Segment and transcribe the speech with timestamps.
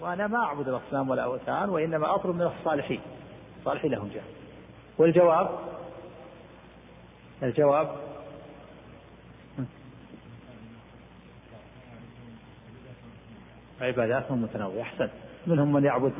[0.00, 3.00] وأنا ما أعبد الأصنام ولا أوثان وإنما أطلب من الصالحين.
[3.58, 4.22] الصالحين لهم جاه
[4.98, 5.48] والجواب؟
[7.42, 7.96] الجواب؟
[13.80, 15.08] عباداتهم متنوعة أحسن.
[15.46, 16.12] منهم من يعبد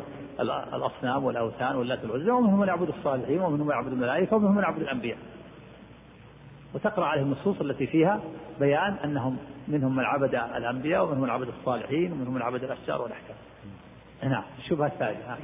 [0.75, 4.83] الأصنام والأوثان واللات والعزى ومنهم من يعبد الصالحين ومنهم من يعبد الملائكة ومنهم من يعبد
[4.83, 5.19] الأنبياء.
[6.75, 8.21] وتقرأ عليهم النصوص التي فيها
[8.61, 9.37] بيان أنهم
[9.69, 13.37] منهم من عبد الأنبياء ومنهم من عبد الصالحين ومنهم من عبد الأشجار والأحكام.
[14.23, 15.37] نعم الشبهة الثالثة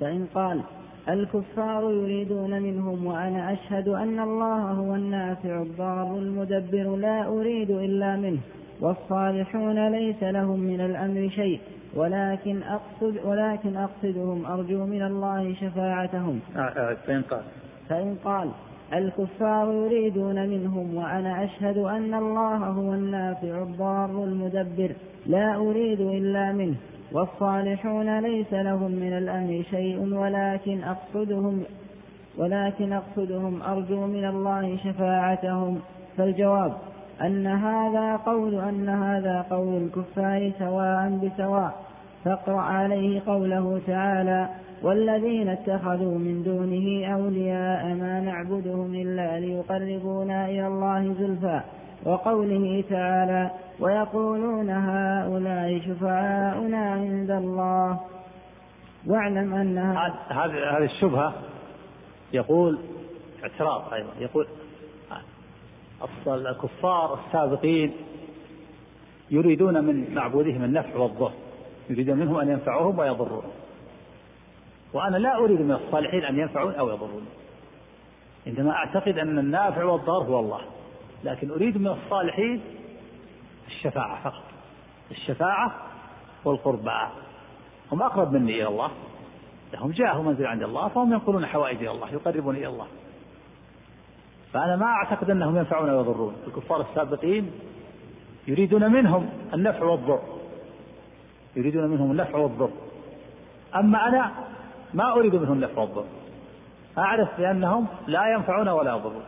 [0.00, 0.62] فإن قال
[1.08, 8.40] الكفار يريدون منهم وأنا أشهد أن الله هو النافع الضار المدبر لا أريد إلا منه
[8.80, 11.60] والصالحون ليس لهم من الأمر شيء
[11.94, 16.40] ولكن أقصد ولكن أقصدهم أرجو من الله شفاعتهم.
[16.56, 17.42] آه، آه، فإن قال.
[17.88, 18.50] فإن قال
[18.92, 24.92] الكفار يريدون منهم وأنا أشهد أن الله هو النافع الضار المدبر
[25.26, 26.76] لا أريد إلا منه.
[27.12, 31.62] والصالحون ليس لهم من الأمر شيء ولكن أقصدهم
[32.38, 35.80] ولكن أقصدهم أرجو من الله شفاعتهم.
[36.16, 36.72] فالجواب
[37.22, 41.74] أن هذا قول أن هذا قول الكفار سواء بسواء.
[42.24, 44.48] فاقرأ عليه قوله تعالى
[44.82, 51.60] والذين اتخذوا من دونه أولياء ما نعبدهم إلا ليقربونا إلى الله زلفى.
[52.08, 58.00] وقوله تعالى ويقولون هؤلاء شفعاؤنا عند الله.
[59.06, 59.78] واعلم أن
[60.28, 61.34] هذه هذه الشبهة
[62.32, 62.78] يقول
[63.42, 64.10] اعتراض أيضا.
[64.18, 64.46] يقول
[66.26, 67.92] الكفار السابقين
[69.30, 71.32] يريدون من معبودهم النفع والضر.
[71.90, 73.50] يريدون منهم أن ينفعوهم ويضروهم
[74.92, 77.26] وأنا لا أريد من الصالحين أن ينفعون أو يضرون.
[78.46, 80.60] عندما أعتقد أن النافع والضار هو الله.
[81.24, 82.60] لكن أريد من الصالحين
[83.66, 84.42] الشفاعة فقط.
[85.10, 85.74] الشفاعة
[86.44, 87.08] والقربى.
[87.92, 88.90] هم أقرب مني إلى الله.
[89.72, 92.86] لهم جاه ومنزل عند الله فهم ينقلون حوائج إلى الله يقربون إلى الله.
[94.52, 97.50] فأنا ما أعتقد أنهم ينفعون ويضرون الكفار السابقين
[98.48, 100.20] يريدون منهم النفع والضر.
[101.56, 102.70] يريدون منهم النفع والضر.
[103.74, 104.32] أما أنا
[104.94, 106.04] ما أريد منهم النفع والضر.
[106.98, 109.22] أعرف بأنهم لا ينفعون ولا يضرون.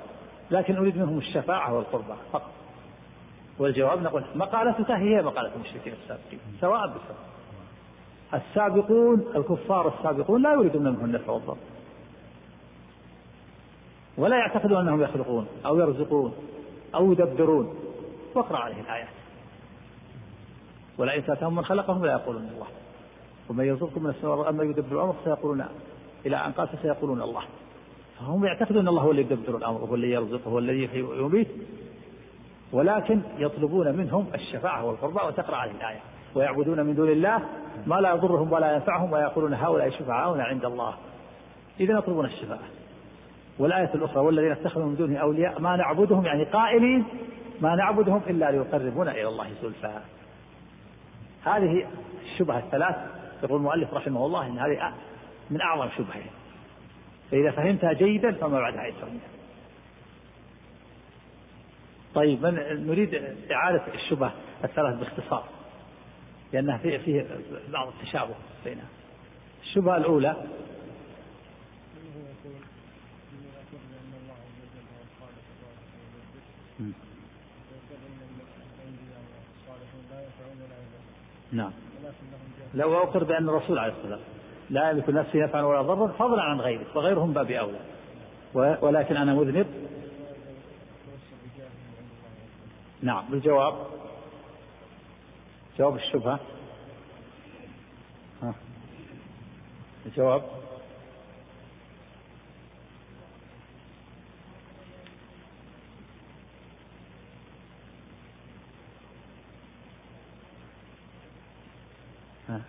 [0.51, 2.51] لكن أريد منهم الشفاعة والقربى فقط.
[3.59, 7.31] والجواب نقول مقالتك هي مقالة المشركين السابقين سواء بسواء
[8.35, 11.57] السابقون الكفار السابقون لا يريدون منهم النفع والضر.
[14.17, 16.35] ولا يعتقدون أنهم يخلقون أو يرزقون
[16.95, 17.75] أو يدبرون.
[18.35, 19.09] واقرأ عليه الآيات.
[20.99, 22.67] ولئن سألتهم من خلقهم لا يقولون الله.
[23.49, 25.65] ومن يرزقكم من السماء اما يدبر الامر سيقولون
[26.27, 27.43] إلى أن قال فسيقولون الله.
[28.21, 31.49] فهم يعتقدون إن الله هو اللي يدبر الأمر وهو اللي يرزق وهو الذي ويميت.
[32.73, 36.01] ولكن يطلبون منهم الشفاعة والقربى وتقرأ عليه الآية.
[36.35, 37.43] ويعبدون من دون الله
[37.87, 40.95] ما لا يضرهم ولا ينفعهم ويقولون هؤلاء شفعاؤنا عند الله.
[41.81, 42.69] اذا يطلبون الشفاعة.
[43.59, 47.05] والآية الأخرى والذين اتخذوا من دونه أولياء ما نعبدهم يعني قائلين
[47.61, 49.99] ما نعبدهم إلا ليقربونا إلى الله زلفى.
[51.45, 51.87] هذه
[52.23, 52.97] الشبهة الثلاث
[53.43, 54.93] يقول المؤلف رحمه الله إن هذه
[55.51, 56.40] من أعظم شبهة
[57.31, 59.09] فإذا فهمتها جيدا فما بعدها أيسر
[62.15, 63.15] طيب من نريد
[63.53, 65.45] إعادة الشبهة الثلاث باختصار
[66.53, 67.27] لأنها فيه, فيه
[67.69, 68.87] بعض التشابه بينها.
[69.63, 70.37] الشبهة الأولى
[81.53, 81.73] نعم.
[82.75, 84.40] لو أقر بأن الرسول عليه الصلاة والسلام
[84.71, 87.81] لا يملك نفسه نفعا ولا ضرا فضلا عن غيره وغيرهم باب أولى.
[88.83, 89.67] ولكن أنا مذنب.
[93.03, 93.87] نعم الجواب
[95.79, 96.41] جواب الشبهة.
[98.43, 98.55] ها.
[100.07, 100.43] الجواب.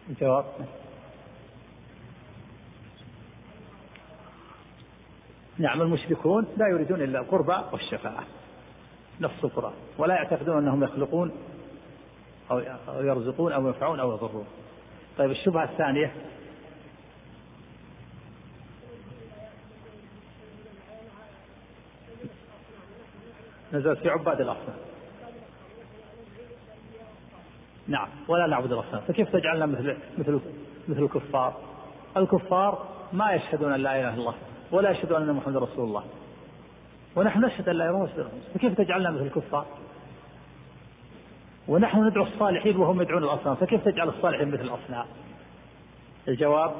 [0.09, 0.45] الجواب.
[5.62, 8.24] نعم المشركون لا يريدون إلا القربى والشفاعة
[9.22, 11.31] نص القرآن ولا يعتقدون أنهم يخلقون
[12.52, 12.60] أو
[12.90, 14.46] يرزقون أو ينفعون أو يضرون.
[15.18, 16.13] طيب الشبهة الثانية.
[23.74, 24.78] نزلت في عباد الأصنام.
[27.88, 29.02] نعم ولا نعبد الأصنام.
[29.02, 30.40] فكيف تجعلنا مثل مثل
[30.88, 31.54] مثل الكفار؟
[32.18, 34.36] الكفار ما يشهدون أن لا إله إلا الله.
[34.71, 36.03] ولا يشهدون أن محمد رسول الله.
[37.15, 39.65] ونحن نشهد أن لا إله إلا الله فكيف تجعلنا مثل الكفار؟
[41.68, 43.56] ونحن ندعو الصالحين وهم يدعون الأصنام.
[43.56, 45.06] فكيف تجعل الصالحين مثل الأصنام؟
[46.27, 46.71] الجواب؟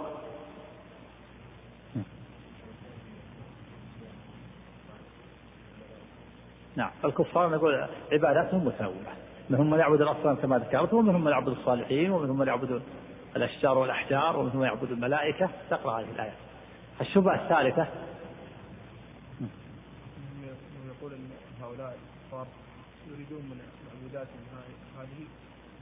[6.76, 6.90] نعم.
[7.06, 9.16] الكفار نقول عباداتهم متنوعة.
[9.50, 12.82] منهم من يعبد الأصنام كما ذكرت ومنهم من يعبد الصالحين ومنهم من يعبد
[13.36, 15.50] الأشجار والأحجار ومنهم من يعبد الملائكة.
[15.70, 16.51] تقرأ هذه الآية
[17.02, 17.88] الشبهة الثالثة.
[21.02, 21.30] يقول أن
[21.62, 22.48] هؤلاء الكفار
[23.08, 23.58] يريدون من
[23.88, 24.46] معبوداتهم
[25.00, 25.26] هذه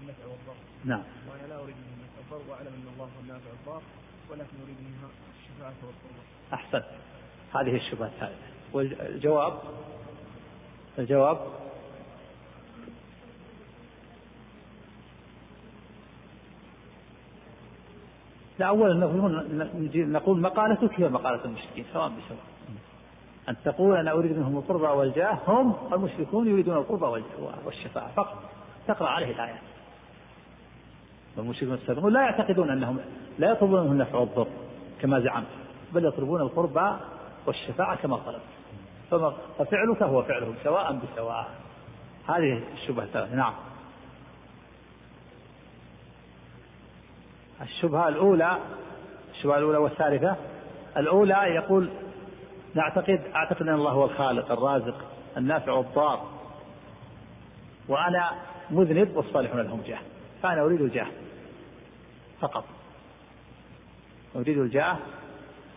[0.02, 1.04] النفع والضر نعم.
[1.30, 3.82] وأنا لا أريد منها النفع والضر وأعلم أن الله هو النافع والضار
[4.30, 5.10] ولكن أريد منها
[5.40, 6.24] الشفاعة والقربة
[6.54, 6.84] أحسن
[7.56, 8.50] هذه الشبهة الثالثة.
[8.74, 9.60] والجواب؟
[11.00, 11.38] الجواب؟
[18.60, 18.94] لا أولا
[19.96, 22.40] نقول مقالتك هي مقالة المشركين سواء بسواء.
[23.50, 27.24] أن تقول أنا أريد منهم القربى والجاه هم المشركون يريدون القربى
[27.66, 28.38] والشفاعة فقط.
[28.88, 29.60] تقرأ عليه الآيات
[31.38, 33.00] والمشركون السابقون لا يعتقدون أنهم
[33.40, 34.48] لا يطلبون منهم النفع والضر
[35.02, 35.48] كما زعمت
[35.94, 36.92] بل يطلبون القربى
[37.46, 39.32] والشفاعة كما طلبت.
[39.58, 41.50] ففعلك هو فعلهم سواء بسواء.
[42.28, 43.54] هذه الشبهة نعم.
[47.62, 48.58] الشبهة الأولى
[49.32, 50.36] الشبهة الأولى والثالثة
[50.98, 51.90] الأولى يقول
[52.76, 54.96] نعتقد أعتقد أن الله هو الخالق الرازق
[55.38, 56.28] النافع والضار
[57.88, 58.32] وأنا
[58.72, 60.00] مذنب والصالحون لهم جاه
[60.44, 61.08] فأنا أريد الجاه
[62.40, 62.64] فقط.
[64.36, 64.98] أريد الجاه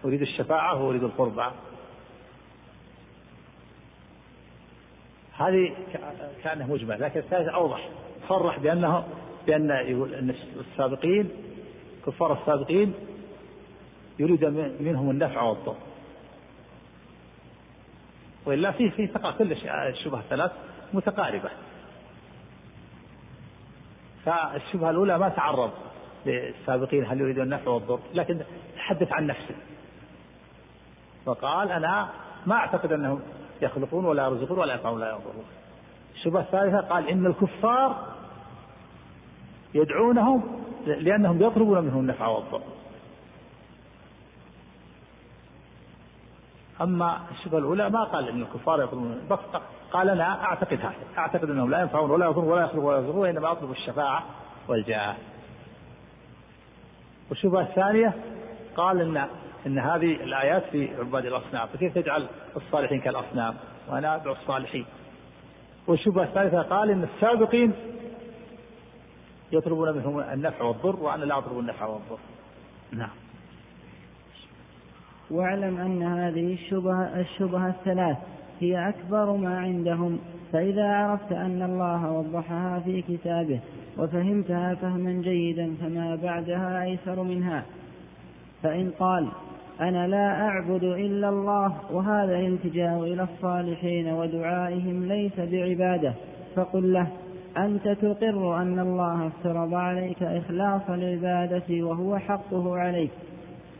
[0.05, 1.51] أريد الشفاعة وأريد القربى.
[5.37, 5.75] هذه
[6.43, 7.89] كأنه مجمل لكن الثالث أوضح.
[8.29, 9.05] صرح بأنه
[9.47, 11.31] بأن يقول أن السابقين
[12.07, 12.95] كفار السابقين
[14.19, 14.45] يريد
[14.81, 15.77] منهم النفع والضر.
[18.47, 19.07] وإلا فيه في
[19.39, 20.53] كل الشبهة الثلاث
[20.93, 21.51] متقاربة.
[24.25, 25.71] فالشبهة الأولى ما تعرض
[26.27, 28.41] للسابقين هل يريدون النفع والضر لكن
[28.77, 29.55] تحدث عن نفسه
[31.27, 32.09] وقال أنا
[32.47, 33.23] ما أعتقد أنهم
[33.63, 35.45] يخلقون ولا يرزقون ولا ينفعون ولا يضرون.
[36.15, 38.07] الشبهة الثالثة قال إن الكفار
[39.75, 42.61] يدعونهم لأنهم يطلبون منهم النفع والضر.
[46.81, 49.39] أما الشبهة الأولى ما قال إن الكفار يطلبون بس
[49.93, 50.95] قال أنا أعتقد هذا.
[51.19, 54.23] أعتقد أنهم لا ينفعون ولا يضرون ولا يخلقون ولا يضرون وإنما أطلب الشفاعة
[54.69, 55.15] والجاه.
[57.31, 58.15] والشبهة الثانية
[58.77, 59.27] قال إن
[59.67, 62.27] إن هذه الآيات في عباد الأصنام فكيف تجعل
[62.57, 63.55] الصالحين كالأصنام؟
[63.89, 64.87] وأنا أدعو الصالحين.
[65.87, 67.73] والشبهة الثالثة قال إن السابقين
[69.53, 72.19] يطلبون منهم النفع والضر وأنا لا أطلب النفع والضر.
[72.93, 73.11] نعم.
[75.31, 78.17] واعلم أن هذه الشبهة, الشبهة الثلاث
[78.61, 80.19] هي أكبر ما عندهم
[80.53, 83.61] فإذا عرفت أن الله وضحها في كتابه
[83.99, 87.65] وفهمتها فهما جيدا فما بعدها أيسر منها.
[88.63, 89.29] فإن قال
[89.81, 96.15] أنا لا أعبد إلا الله وهذا الالتجاء إلى الصالحين ودعائهم ليس بعبادة
[96.55, 97.07] فقل له
[97.57, 103.11] أنت تقر أن الله افترض عليك إخلاص العبادة وهو حقه عليك.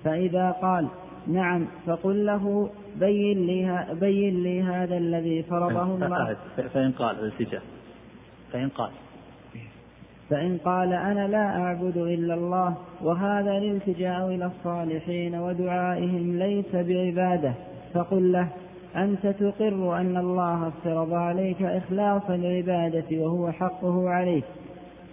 [0.05, 0.89] فإذا قال
[1.27, 2.71] نعم فقل له
[3.01, 6.37] بين لي, بين لي هذا الذي فرضه الله.
[6.75, 7.63] فإن قال الالتجاء
[8.53, 8.91] فإن قال.
[10.31, 17.55] فإن قال أنا لا أعبد إلا الله وهذا الالتجاء إلى الصالحين ودعائهم ليس بعبادة
[17.95, 18.49] فقل له
[18.97, 24.45] أنت تقر أن الله افترض عليك إخلاص العبادة وهو حقه عليك.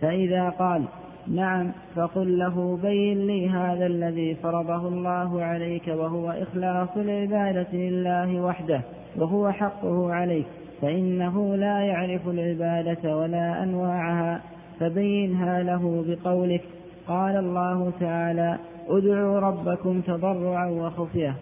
[0.02, 0.84] فإذا قال
[1.28, 8.82] نعم فقل له بين لي هذا الذي فرضه الله عليك وهو إخلاص العبادة لله وحده
[9.18, 10.46] وهو حقه عليك.
[10.82, 14.42] فإنه لا يعرف العبادة ولا أنواعها.
[14.80, 16.62] فبينها له بقولك
[17.08, 18.58] قال الله تعالى
[18.90, 21.36] ادعوا ربكم تضرعا وخفية.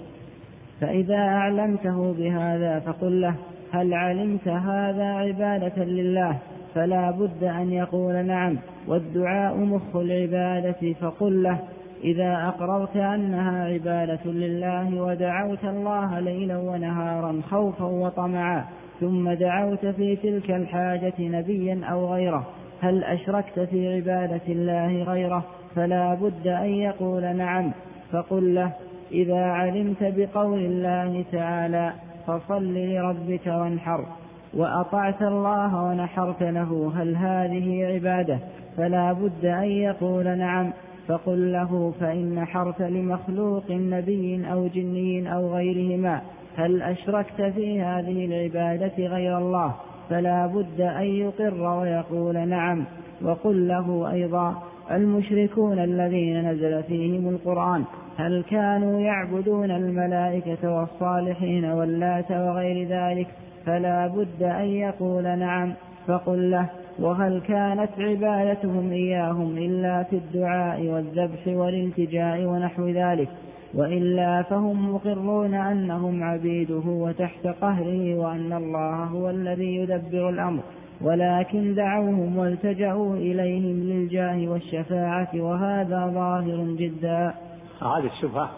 [0.82, 3.36] فإذا أعلمته بهذا فقل له
[3.72, 6.38] هل علمت هذا عبادة لله؟
[6.76, 8.58] فلا بد أن يقول نعم
[8.88, 11.60] والدعاء مخ العبادة فقل له
[12.04, 18.66] إذا أقررت أنها عبادة لله ودعوت الله ليلا ونهارا خوفا وطمعا
[19.00, 22.48] ثم دعوت في تلك الحاجة نبيا أو غيره
[22.82, 25.44] هل أشركت في عبادة الله غيره؟
[25.76, 27.72] فلا بد أن يقول نعم
[28.12, 28.72] فقل له
[29.12, 31.94] إذا علمت بقول الله تعالى
[32.28, 34.06] فصل لربك وانحر
[34.54, 38.40] وأطعت الله ونحرت له هل هذه عبادة
[38.78, 40.74] فلا بد أن يقول نعم
[41.08, 46.22] فقل له فإن نحرت لمخلوق نبي أو جني أو غيرهما
[46.58, 49.76] هل أشركت في هذه العبادة غير الله
[50.10, 52.86] فلا بد أن يقر ويقول نعم
[53.22, 57.84] وقل له أيضا المشركون الذين نزل فيهم القرآن
[58.18, 63.28] هل كانوا يعبدون الملائكة والصالحين واللات وغير ذلك؟
[63.66, 65.74] فلا بد أن يقول نعم
[66.08, 73.30] فقل له وهل كانت عبادتهم إياهم إلا في الدعاء والذبح والالتجاء ونحو ذلك؟
[73.74, 80.62] وإلا فهم مقرون أنهم عبيده وتحت قهره وأن الله هو الذي يدبر الأمر.
[81.02, 87.34] ولكن دعوهم والتجأوا إليهم للجاه والشفاعة وهذا ظاهر جدا.
[87.82, 88.52] هذه الشبهة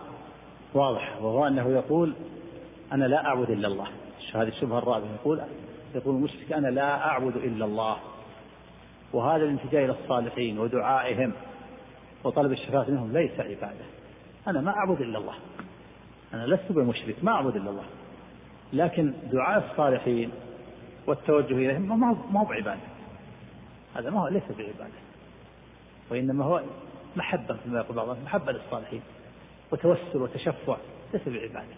[0.74, 2.14] واضح وهو أنه يقول
[2.92, 3.88] أنا لا أعبد إلا الله.
[4.34, 5.42] هذه الشبهة الرابعة يقول
[5.96, 7.98] يقول المشرك أنا لا أعبد إلا الله.
[9.14, 11.34] وهذا الالتجاء إلى الصالحين ودعائهم
[12.24, 13.86] وطلب الشفاعة منهم ليس عبادة.
[14.48, 15.34] أنا ما أعبد إلا الله.
[16.34, 17.86] أنا لست بمشرك ما أعبد إلا الله.
[18.74, 20.32] لكن دعاء الصالحين
[21.08, 22.00] والتوجه إليهم
[22.34, 22.80] ما هو بعبادة.
[23.96, 25.00] هذا ما هو ليس بعبادة
[26.12, 26.64] وإنما هو
[27.16, 29.02] محبة كما يقول بعضهم محبة للصالحين
[29.72, 30.78] وتوسل وتشفع
[31.14, 31.76] ليس بعبادة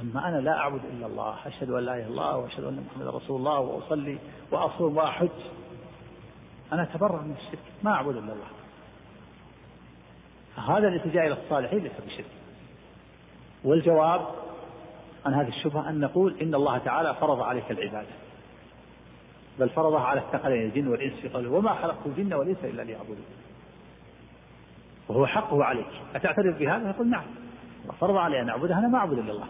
[0.00, 3.10] أما أنا لا أعبد إلا الله أشهد أن لا إله إلا الله وأشهد أن محمدا
[3.10, 4.18] رسول الله وأصلي
[4.50, 5.28] وأصوم وأحج.
[6.72, 8.46] أنا أتبرأ من الشرك ما أعبد إلا الله.
[10.76, 12.26] هذا الاتجاه إلى الصالحين ليس بشرك.
[13.64, 14.26] والجواب
[15.26, 18.08] عن هذه الشبهة أن نقول إن الله تعالى فرض عليك العبادة.
[19.58, 23.24] بل فرضها على الثقلين الجن والإنس في قوله وما خلقت الجن والإنس إلا ليعبدون.
[25.08, 25.86] وهو حقه عليك.
[26.14, 27.24] أتعترف بهذا؟ يقول نعم.
[28.00, 29.46] فرض علي أن أعبده أنا ما أعبد إلا الله.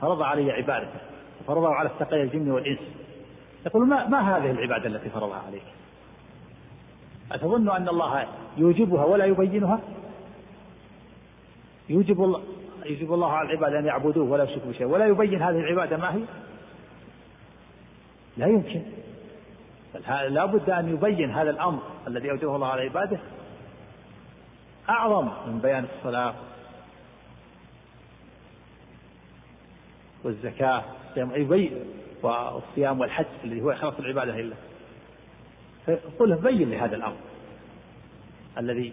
[0.00, 1.00] فرض علي عبادته.
[1.46, 2.78] فرضه على الثقلين الجن والإنس.
[3.66, 5.62] يقول ما, ما هذه العبادة التي فرضها عليك؟
[7.32, 9.80] أتظن أن الله يوجبها ولا يبينها؟
[11.88, 12.40] يوجب
[12.88, 14.86] يوجب الله على العباد أن يعبدوه ولا يشركوا بشيء.
[14.86, 16.22] ولا يبين هذه العبادة ما هي؟
[18.36, 18.82] لا يمكن.
[20.28, 23.18] لا بد أن يبين هذا الأمر الذي أوجبه الله على عباده.
[24.88, 26.34] أعظم من بيان الصلاة
[30.24, 30.84] والزكاة
[32.22, 34.56] والصيام والحج الذي هو إخلاص العبادة لله.
[35.86, 37.16] فقل بين لهذا الأمر
[38.58, 38.92] الذي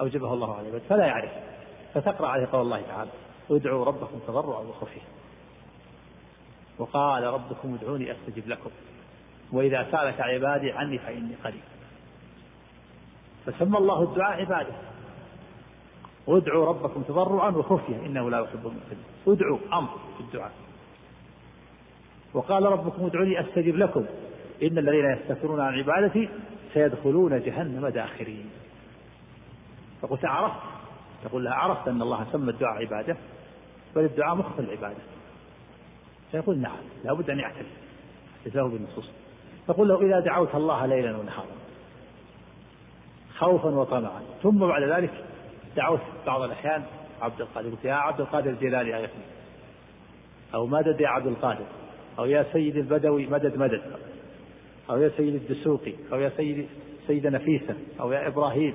[0.00, 1.47] أوجبه الله على العباد فلا يعرف.
[1.94, 3.10] فتقرأ عليه قول الله تعالى
[3.50, 5.02] ادعوا ربكم تضرعا وخفيا.
[6.78, 8.70] وقال ربكم ادعوني أستجب لكم.
[9.52, 11.60] وإذا سألك عبادي عني فإني قريب.
[13.46, 14.74] فسمى الله الدعاء عبادة.
[16.28, 17.96] ادعوا ربكم تضرعا وخفيا.
[18.06, 19.04] إنه لا يحب المعتدين.
[19.28, 20.52] ادعوا أمر في الدعاء.
[22.34, 24.06] وقال ربكم ادعوني أستجب لكم.
[24.62, 26.28] إن الذين يستكبرون عن عبادتي
[26.74, 28.50] سيدخلون جهنم داخرين.
[30.02, 30.77] فقلت عرفت
[31.24, 33.16] تقول لها عرفت أن الله سمى الدعاء عبادة
[33.96, 35.00] بل الدعاء مخ العبادة.
[36.30, 37.66] فيقول نعم لابد أن يعترف.
[38.46, 39.10] جزاه بالنصوص.
[39.68, 41.58] تقول له إذا دعوت الله ليلا ونهارا
[43.38, 44.20] خوفا وطمعا.
[44.42, 45.24] ثم بعد ذلك
[45.76, 46.84] دعوت بعض الأحيان
[47.22, 47.70] عبد القادر.
[47.70, 49.24] قلت يا عبد القادر الجيلاني أغثني
[50.54, 51.66] أو مدد يا عبد القادر.
[52.18, 53.82] أو يا سيد البدوي مدد مدد.
[54.90, 55.94] أو يا سيد الدسوقي.
[56.12, 56.68] أو يا سيد
[57.06, 57.76] سيدة نفيسة.
[58.00, 58.74] أو يا إبراهيم.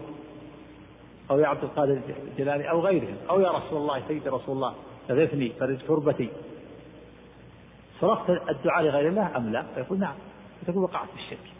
[1.31, 2.01] أو يا عبد القادر
[2.31, 4.75] الجلالي أو غيرهم أو يا رسول الله سيد رسول الله
[5.09, 6.29] اغثني فرج كربتي.
[8.01, 10.15] صرفت الدعاء لغير الله أم لا؟ فيقول نعم.
[10.61, 11.51] فتقول وقعت في الشرك.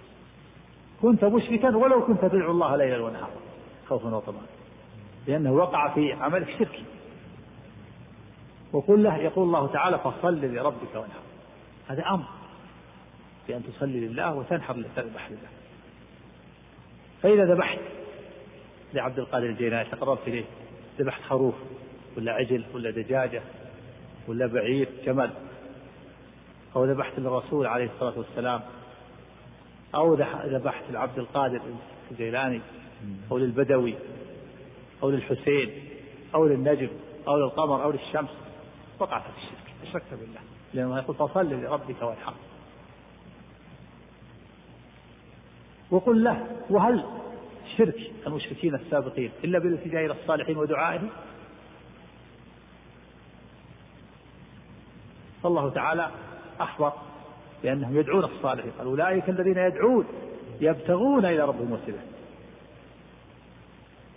[1.02, 3.30] كنت مشركا ولو كنت تدعو الله ليلا ونهارا.
[3.90, 4.46] خوفا وطمعا.
[5.28, 6.84] لأنه وقع في عمل الشرك
[8.74, 11.20] وقل له يقول الله تعالى فصل لربك وانحر.
[11.88, 12.26] هذا أمر
[13.48, 15.38] بأن تصلي لله وتنحر لله
[17.22, 17.80] فإذا ذبحت
[18.94, 20.46] لعبد القادر الجيلاني تقربت إليه
[21.00, 21.56] ذبحت خروف
[22.18, 23.42] ولا عجل ولا دجاجة
[24.28, 25.32] ولا بعير جمل
[26.76, 28.62] أو ذبحت للرسول عليه الصلاة والسلام
[29.96, 30.14] أو
[30.46, 31.62] ذبحت لعبد القادر
[32.12, 32.62] الجيلاني
[33.32, 33.96] أو للبدوي
[35.04, 35.90] أو للحسين
[36.36, 36.90] أو للنجم
[37.28, 38.30] أو للقمر أو للشمس.
[39.00, 40.40] وقعت في الشرك أشركت بالله.
[40.74, 42.34] لأنه يقول فصل لربك وانحر.
[45.92, 47.04] وقل له وهل
[47.78, 51.10] شرك المشركين السابقين إلا بالالتجاء إلى الصالحين ودعائهم.
[55.44, 56.12] فالله تعالى
[56.60, 56.94] أخبر
[57.64, 58.72] بأنهم يدعون الصالحين.
[58.72, 60.06] قال أولئك الذين يدعون
[60.62, 62.00] يبتغون إلى ربهم وسيلة.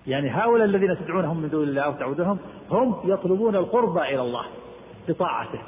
[0.06, 2.36] يعني هؤلاء الذين تدعونهم من دون الله أو
[2.70, 4.46] هم يطلبون القرب إلى الله
[5.08, 5.62] بطاعته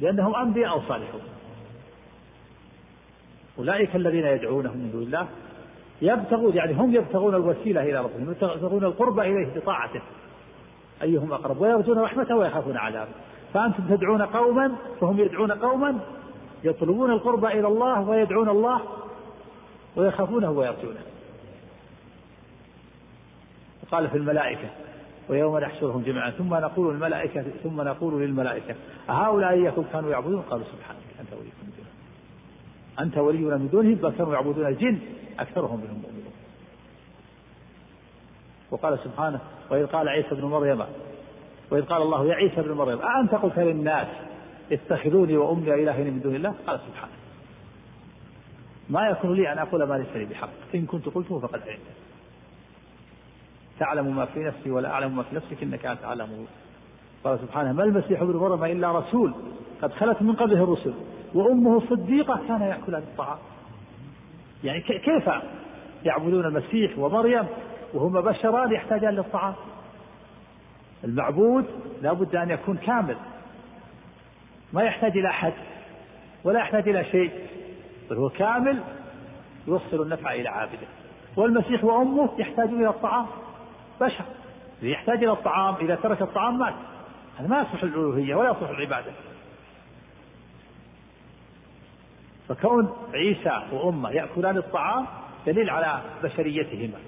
[0.00, 1.22] لأنهم أنبياء صالحون.
[3.58, 5.28] أولئك الذين يدعونهم من دون الله
[6.02, 10.00] يبتغون يعني هم يبتغون الوسيلة إلى ربهم يبتغون القرب إليه بطاعته.
[11.02, 13.10] أيهم أقرب؟ ويرجون رحمته ويخافون عذابه.
[13.54, 15.98] فأنتم تدعون قوما فهم يدعون قوما
[16.64, 18.80] يطلبون القرب إلى الله ويدعون الله
[19.96, 21.00] ويخافونه ويرجونه.
[23.92, 24.68] قال في الملائكة
[25.28, 28.74] ويوم نحشرهم جميعا ثم نقول للملائكة ثم نقول للملائكة
[29.10, 31.92] أهؤلاء إياكم كانوا يعبدون؟ قالوا سبحانك أنت وليكم من دونهم
[33.00, 34.98] أنت ولينا من دونهم بل كانوا يعبدون الجن.
[35.40, 36.32] أكثرهم منهم مؤمنون.
[38.70, 40.84] وقال سبحانه وإذ قال عيسى ابن مريم
[41.70, 44.08] وإذ قال الله يا عيسى ابن مريم أأنت قلت للناس
[44.72, 47.12] اتخذوني وأمي إلهين من دون الله؟ قال سبحانه.
[48.90, 50.48] ما يكون لي أن أقول ما ليس لي بحق.
[50.74, 51.80] إن كنت قلته فقد علمت.
[53.78, 56.46] تعلم ما في نفسي ولا أعلم ما في نفسك إنك أنت أعلم
[57.24, 59.34] قال سبحانه ما المسيح ابن مريم إلا رسول
[59.82, 60.94] قد خلت من قبله الرسل
[61.34, 63.38] وأمه صديقة كان يأكلان الطعام.
[64.64, 65.30] يعني كيف
[66.04, 67.46] يعبدون المسيح ومريم
[67.94, 69.54] وهما بشران يحتاجان للطعام؟
[71.04, 71.64] المعبود
[72.02, 73.16] لا بد أن يكون كامل.
[74.72, 75.52] ما يحتاج إلى أحد
[76.44, 77.30] ولا يحتاج إلى شيء
[78.10, 78.80] بل هو كامل
[79.66, 80.86] يوصل النفع إلى عابده.
[81.36, 83.26] والمسيح وأمه يحتاجون إلى الطعام
[84.00, 84.24] بشر.
[84.82, 86.74] يحتاج إلى الطعام إذا ترك الطعام مات.
[87.38, 89.12] هذا ما يصلح الألوهية ولا يصلح العبادة.
[92.50, 95.06] فكون عيسى وأمه يأكلان الطعام
[95.46, 96.98] دليل على بشريتهما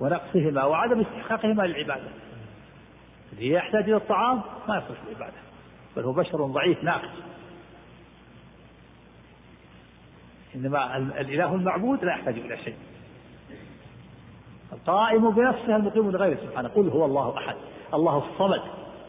[0.00, 2.10] ونقصهما وعدم استحقاقهما للعبادة.
[3.32, 5.36] اللي يحتاج إلى الطعام ما يصلح العبادة
[5.96, 7.10] بل هو بشر ضعيف ناقص.
[10.54, 12.76] إنما الإله المعبود لا يحتاج إلى شيء.
[14.72, 16.68] القائم بنفسه المقيم لغيره سبحانه.
[16.68, 17.56] قل هو الله أحد.
[17.94, 18.62] الله الصمد.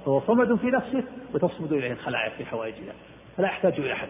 [0.08, 1.04] هو صمد في نفسه
[1.34, 2.94] وتصمد إليه الخلائق في حوائجها
[3.38, 4.08] فلا يحتاج إلى أحد.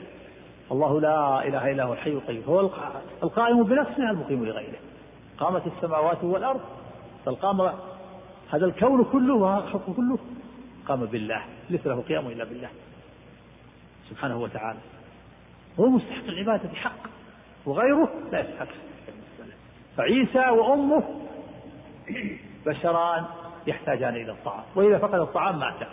[0.71, 2.43] الله لا إله إلا هو الحي القيوم.
[2.43, 2.59] هو
[3.23, 4.79] القائم بنفسه المقيم لغيره.
[5.37, 6.61] قامت السماوات والأرض
[7.27, 7.61] بل قام
[8.49, 10.17] هذا الكون كله والخلق كله
[10.87, 12.69] قام بالله ليس له قيام إلا بالله.
[14.09, 14.79] سبحانه وتعالى.
[15.79, 17.07] هو مستحق العبادة بحق
[17.65, 18.67] وغيره لا يستحق.
[19.97, 21.03] فعيسى وأمه
[22.65, 23.25] بشران
[23.67, 25.87] يحتاجان إلى الطعام وإذا فقد الطعام مات.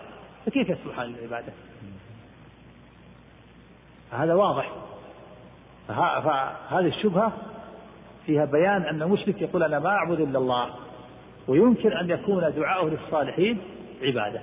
[0.46, 1.52] فكيف يصلح للعبادة؟
[4.10, 4.70] هذا واضح.
[5.88, 7.32] فهذه الشبهة
[8.26, 10.70] فيها بيان أن المشرك يقول أنا ما أعبد إلا الله
[11.48, 13.58] ويمكن أن يكون دعاؤه للصالحين
[14.02, 14.40] عبادة.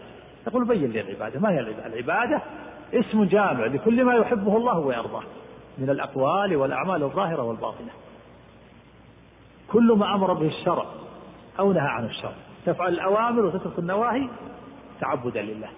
[0.47, 2.41] يقول بين لي العبادة ما هي العبادة؟ العبادة
[2.93, 5.23] اسم جامع لكل ما يحبه الله ويرضاه
[5.77, 7.91] من الأقوال والأعمال الظاهرة والباطنة.
[9.71, 10.85] كل ما أمر به الشرع
[11.59, 12.33] أو نهى عن الشر
[12.65, 14.29] تفعل الأوامر وتترك النواهي
[14.99, 15.69] تعبدا لله.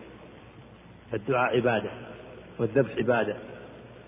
[1.13, 1.89] الدعاء عبادة
[2.59, 3.35] والذبح عبادة.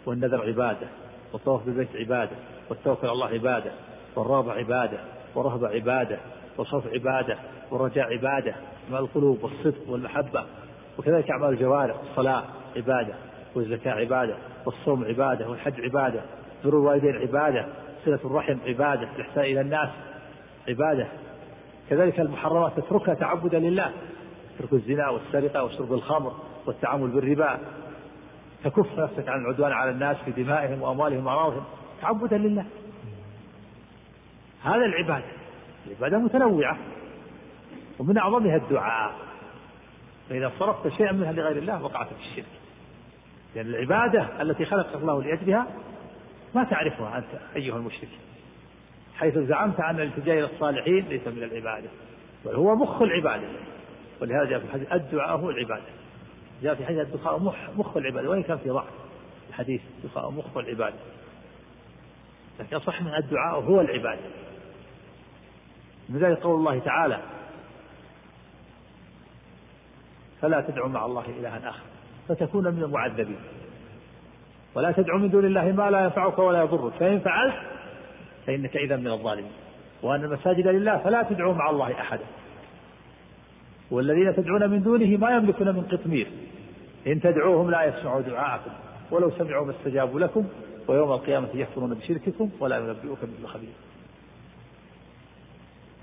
[0.05, 0.87] والنذر عبادة
[1.33, 2.35] والطواف بالبيت عبادة
[2.69, 3.71] والتوكل على الله عبادة
[4.15, 4.97] والرغبة عبادة
[5.35, 6.17] والرهبة عبادة
[6.57, 7.37] والخوف عبادة
[7.71, 8.55] والرجاء عبادة
[8.91, 10.43] مع القلوب والصدق والمحبة.
[10.97, 12.43] وكذلك أعمال الجوارح الصلاة
[12.75, 13.13] عبادة
[13.55, 16.21] والزكاة عبادة والصوم عبادة والحج عبادة
[16.63, 17.65] بر الوالدين عبادة
[18.05, 19.89] صلة الرحم عبادة الإحسان إلى الناس
[20.67, 21.07] عبادة.
[21.89, 23.91] كذلك المحرمات تتركها تعبدا لله
[24.59, 26.33] تترك الزنا والسرقة وشرب الخمر
[26.65, 27.59] والتعامل بالربا
[28.65, 31.63] تكف نفسك عن العدوان على الناس في دمائهم وأموالهم وأعراضهم.
[32.01, 32.65] تعبدا لله.
[34.63, 35.25] هذا العبادة
[35.87, 36.77] العبادة متنوعة
[37.99, 39.15] ومن أعظمها الدعاء.
[40.29, 42.45] فإذا صرفت شيئا منها لغير الله وقعت في الشرك.
[43.55, 45.67] لأن العبادة التي خلق الله لأجلها
[46.55, 48.09] ما تعرفها أنت أيها المشرك
[49.15, 51.89] حيث زعمت أن الالتجاء إلى الصالحين ليس من العبادة
[52.45, 53.47] بل هو مخ العبادة.
[54.21, 56.04] ولهذا جاء في الحديث الدعاء هو العبادة.
[56.61, 57.39] جاء في حديث الدخاء
[57.75, 58.87] مخ, العبادة وإن كان في ضعف.
[59.49, 60.95] الحديث الدخاء مخ العبادة.
[62.59, 64.21] لكن أصح من الدعاء هو العبادة.
[66.09, 67.19] من ذلك قول الله تعالى
[70.41, 71.83] فلا تدعو مع الله إلها آخر
[72.27, 73.39] فتكون من المعذبين.
[74.75, 77.55] ولا تدعو من دون الله ما لا ينفعك ولا يضرك فإن فعلت
[78.47, 79.51] فإنك إذا من الظالمين.
[80.03, 82.25] وأن المساجد لله فلا تدعوا مع الله أحدا.
[83.91, 86.27] والذين تدعون من دونه ما يملكون من قطمير.
[87.07, 88.71] إن تدعوهم لا يسمعوا دعاءكم
[89.11, 90.45] ولو سمعوا ما استجابوا لكم
[90.87, 93.73] ويوم القيامة يكفرون بشرككم ولا ينبئك مثل خبير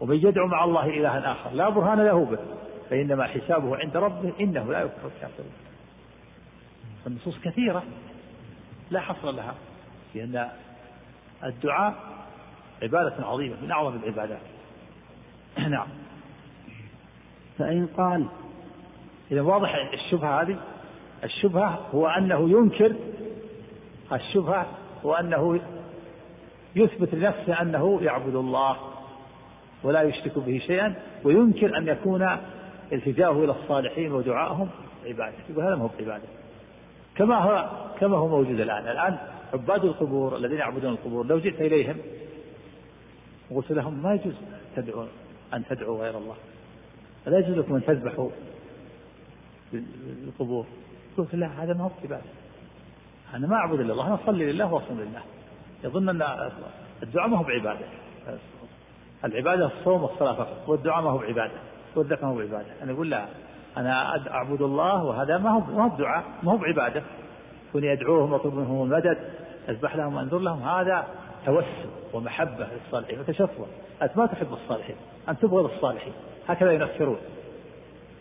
[0.00, 2.38] ومن يدعو مع الله إلها آخر لا برهان له به
[2.90, 5.52] فإنما حسابه عند ربه إنه لا يكفر الكافرون.
[7.06, 7.82] النصوص كثيرة
[8.90, 9.54] لا حصر لها
[10.14, 10.48] لأن
[11.44, 11.94] الدعاء
[12.82, 14.40] عبادة عظيمة من أعظم العبادات.
[15.68, 15.88] نعم.
[17.62, 18.24] فإن قال
[19.30, 20.56] إذا واضح الشبهة هذه
[21.24, 22.94] الشبهة هو أنه ينكر
[24.12, 24.66] الشبهة
[25.04, 25.60] هو أنه
[26.76, 28.76] يثبت لنفسه أنه يعبد الله
[29.82, 30.94] ولا يشرك به شيئا
[31.24, 32.38] وينكر أن يكون
[32.92, 34.68] التجاؤه إلى الصالحين ودعائهم
[35.06, 35.34] عبادة.
[35.50, 36.24] يقول هذا ما هو عبادة
[37.16, 37.70] كما هو
[38.00, 38.88] كما هو موجود الآن.
[38.88, 39.18] الآن
[39.52, 41.96] عباد القبور الذين يعبدون القبور لو جئت إليهم
[43.50, 44.34] وقلت لهم ما يجوز
[44.76, 45.04] تدعو
[45.54, 46.34] أن تدعوا غير الله.
[47.26, 48.30] لا يجوز لكم أن تذبحوا
[50.26, 50.66] القبور
[51.16, 52.22] قلت لا هذا ما هو عبادة
[53.34, 55.22] أنا ما أعبد إلا الله أنا أصلي لله وأصوم لله.
[55.84, 56.22] يظن أن
[57.02, 57.86] الدعاء ما هو بعبادة.
[59.24, 61.54] العبادة الصوم والصلاة فقط والدعاء ما هو بعبادة
[61.96, 62.82] والذكر ما هو بعبادة.
[62.82, 63.26] أنا أقول لا
[63.76, 67.02] أنا أعبد الله وهذا ما هو ما هو دعاء ما هو بعبادة.
[67.72, 69.18] كوني أدعوهم وأطلب منهم المدد
[69.68, 71.06] أذبح لهم وأنذر لهم هذا
[71.46, 73.64] توسل ومحبة للصالحين وتشفع.
[74.02, 74.96] أنت ما تحب الصالحين
[75.28, 76.12] أنت تبغض الصالحين
[76.48, 77.18] هكذا ينفرون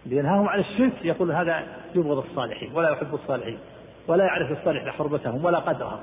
[0.06, 1.64] لينهاهم عن الشرك يقول هذا
[1.96, 3.60] يبغض الصالحين ولا يحب الصالحين
[4.08, 6.00] ولا يعرف الصالح حرمتهم ولا قدرهم.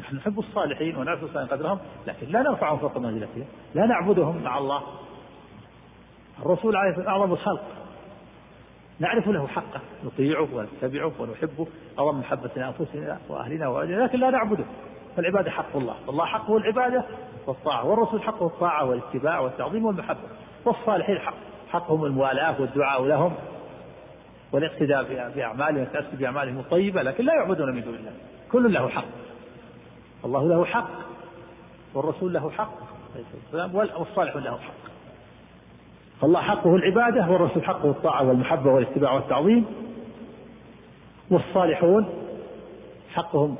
[0.00, 3.44] نحن نحب الصالحين ونعرف الصالحين قدرهم لكن لا نرفعهم فوق منزلتهم
[3.74, 4.82] لا نعبدهم مع الله.
[6.42, 7.64] الرسول عليه الصلاة أعظم الخلق.
[9.00, 11.66] نعرف له حقه نطيعه ونتبعه ونحبه
[11.98, 14.64] أعظم محبة لأنفسنا وأهلنا وأهلنا لكن لا نعبده.
[15.16, 15.94] فالعبادة حق الله.
[16.08, 17.04] الله حقه العبادة
[17.46, 17.86] والطاعة.
[17.86, 20.28] والرسول حقه الطاعة والاتباع والتعظيم والمحبة.
[20.64, 21.34] والصالحين حق
[21.70, 23.34] حقهم الموالاة والدعاء لهم
[24.52, 28.12] والاقتداء بأعمالهم والتأسي بأعمالهم الطيبة لكن لا يعبدون من دون الله.
[28.52, 29.04] كل له حق.
[30.24, 30.90] الله له حق
[31.94, 32.74] والرسول له حق.
[33.74, 34.74] والصالح له حق.
[36.20, 39.66] فالله حقه العبادة والرسول حقه الطاعة والمحبة والاتباع والتعظيم.
[41.30, 42.08] والصالحون
[43.14, 43.56] حقهم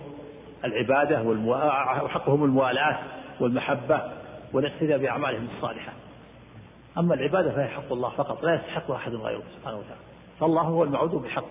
[0.64, 1.22] العبادة
[2.05, 2.98] وحقهم الموالاة
[3.40, 4.00] والمحبة
[4.53, 5.92] والاقتداء بأعمالهم الصالحة.
[6.98, 10.00] أما العبادة فهي حق الله فقط لا يستحقها أحد غيره سبحانه وتعالى.
[10.40, 11.44] فالله هو المعبود بحق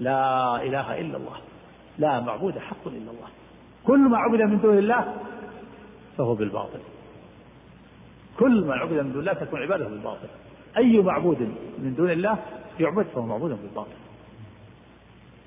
[0.00, 1.36] لا إله إلا الله.
[1.98, 3.28] لا معبود حق إلا الله.
[3.86, 5.14] كل ما عبد من دون الله
[6.18, 6.80] فهو بالباطل.
[8.38, 10.28] كل ما عبد من دون الله تكون عبادته بالباطل.
[10.76, 11.40] أي معبود
[11.78, 12.38] من دون الله
[12.80, 13.96] يعبد فهو معبود بالباطل.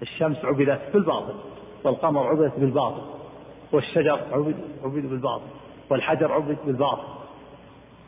[0.01, 1.35] الشمس عبدت بالباطل.
[1.83, 3.01] والقمر عبدت بالباطل
[3.71, 5.47] والشجر عبد عبد بالباطل
[5.89, 7.21] والحجر عبد بالباطل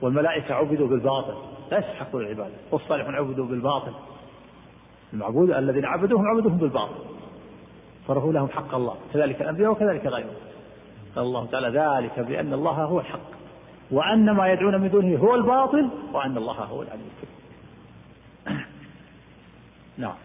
[0.02, 1.34] والملائكة عبدوا بالباطل.
[1.72, 2.54] لا يستحقون العبادة.
[2.72, 3.94] والصالحون عبدوا بالباطل.
[5.14, 6.96] المعبود الذين عبدوهم عبدوهم بالباطل.
[8.08, 10.36] صرفوا لهم حق الله كذلك الأنبياء وكذلك غيرهم.
[11.16, 13.20] قال الله تعالى ذلك بأن الله هو الحق
[13.92, 17.36] وأن ما يدعون من دونه هو الباطل وأن الله هو العلي الكبير.
[19.98, 20.16] نعم.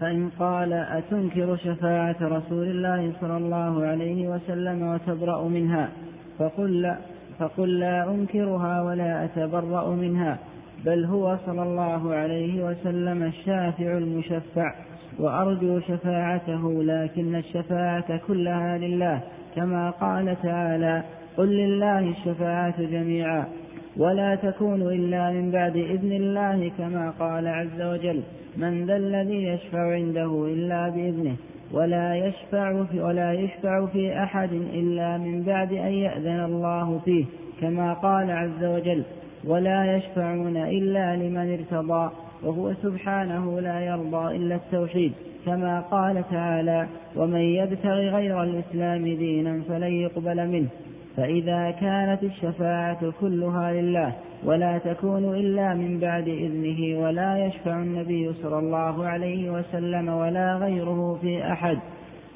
[0.00, 5.88] فإن قال أتنكر شفاعة رسول الله صلى الله عليه وسلم وتبرأ منها
[6.38, 6.98] فقل لا,
[7.38, 10.38] فقل لا أنكرها ولا أتبرأ منها
[10.84, 14.74] بل هو صلى الله عليه وسلم الشافع المشفع
[15.18, 19.20] وأرجو شفاعته لكن الشفاعة كلها لله
[19.56, 21.02] كما قال تعالى
[21.36, 23.44] قل لله الشفاعة جميعا.
[23.98, 28.22] ولا تكون إلا من بعد إذن الله كما قال عز وجل
[28.56, 31.36] من ذا الذي يشفع عنده إلا بإذنه
[31.72, 37.24] ولا يشفع في ولا يشفع في أحد إلا من بعد أن يأذن الله فيه
[37.60, 39.02] كما قال عز وجل
[39.44, 42.10] ولا يشفعون إلا لمن ارتضى
[42.42, 45.12] وهو سبحانه لا يرضى إلا التوحيد
[45.46, 50.68] كما قال تعالى ومن يبتغ غير الإسلام دينا فلن يقبل منه.
[51.18, 54.12] فإذا كانت الشفاعة كلها لله
[54.44, 61.18] ولا تكون إلا من بعد إذنه ولا يشفع النبي صلى الله عليه وسلم ولا غيره
[61.20, 61.78] في أحد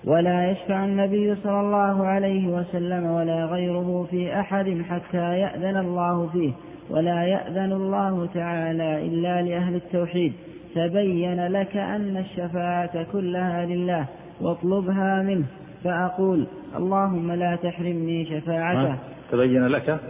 [0.04, 6.52] ولا يشفع النبي صلى الله عليه وسلم ولا غيره في أحد حتى يأذن الله فيه
[6.90, 10.32] ولا يأذن الله تعالى إلا لأهل التوحيد
[10.74, 14.06] تبين لك أن الشفاعة كلها لله
[14.40, 15.44] واطلبها منه
[15.84, 18.96] فأقول اللهم لا تحرمني شفاعته.
[19.32, 20.00] تبين لك؟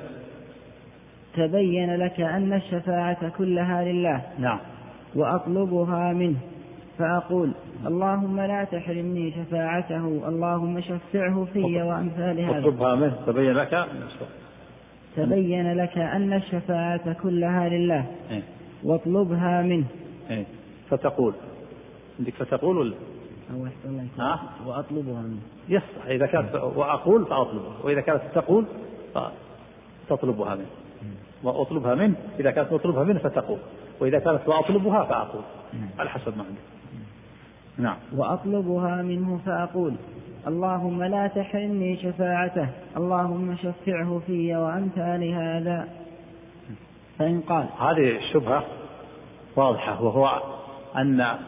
[1.34, 4.22] تبين لك أن الشفاعة كلها لله.
[4.38, 4.58] نعم.
[5.14, 6.36] وأطلبها منه.
[6.98, 7.52] فأقول
[7.86, 10.28] اللهم لا تحرمني شفاعته.
[10.28, 12.58] اللهم شفعه في وأمثال هذا.
[12.58, 13.14] أطلبها منه.
[13.26, 13.86] تبين لك؟
[15.16, 18.04] تبين لك أن الشفاعة كلها لله.
[18.30, 18.42] إيه؟
[18.84, 19.84] واطلبها منه.
[20.30, 20.44] إيه؟
[20.90, 21.34] فتقول.
[22.18, 22.94] عندك فتقول ولا؟
[23.52, 28.64] أو الله ها؟ وأطلبها منه يصح إذا كانت وأقول فأطلبها وإذا كانت تقول
[30.08, 30.66] فتطلبها منه
[31.42, 33.58] وأطلبها منه إذا كانت مطلوبها منه فتقول.
[34.00, 35.42] وإذا كانت وأطلبها فأقول.
[35.98, 36.60] على حسب ما عندك.
[37.78, 37.96] نعم.
[38.16, 39.94] وأطلبها منه فأقول.
[40.46, 42.68] اللهم لا تحرمني شفاعته.
[42.96, 45.88] اللهم شفعه في وأمثال هذا
[47.18, 47.66] فإن قال.
[47.78, 48.64] هذه الشبهة
[49.56, 50.42] واضحة وهو
[50.96, 51.38] أن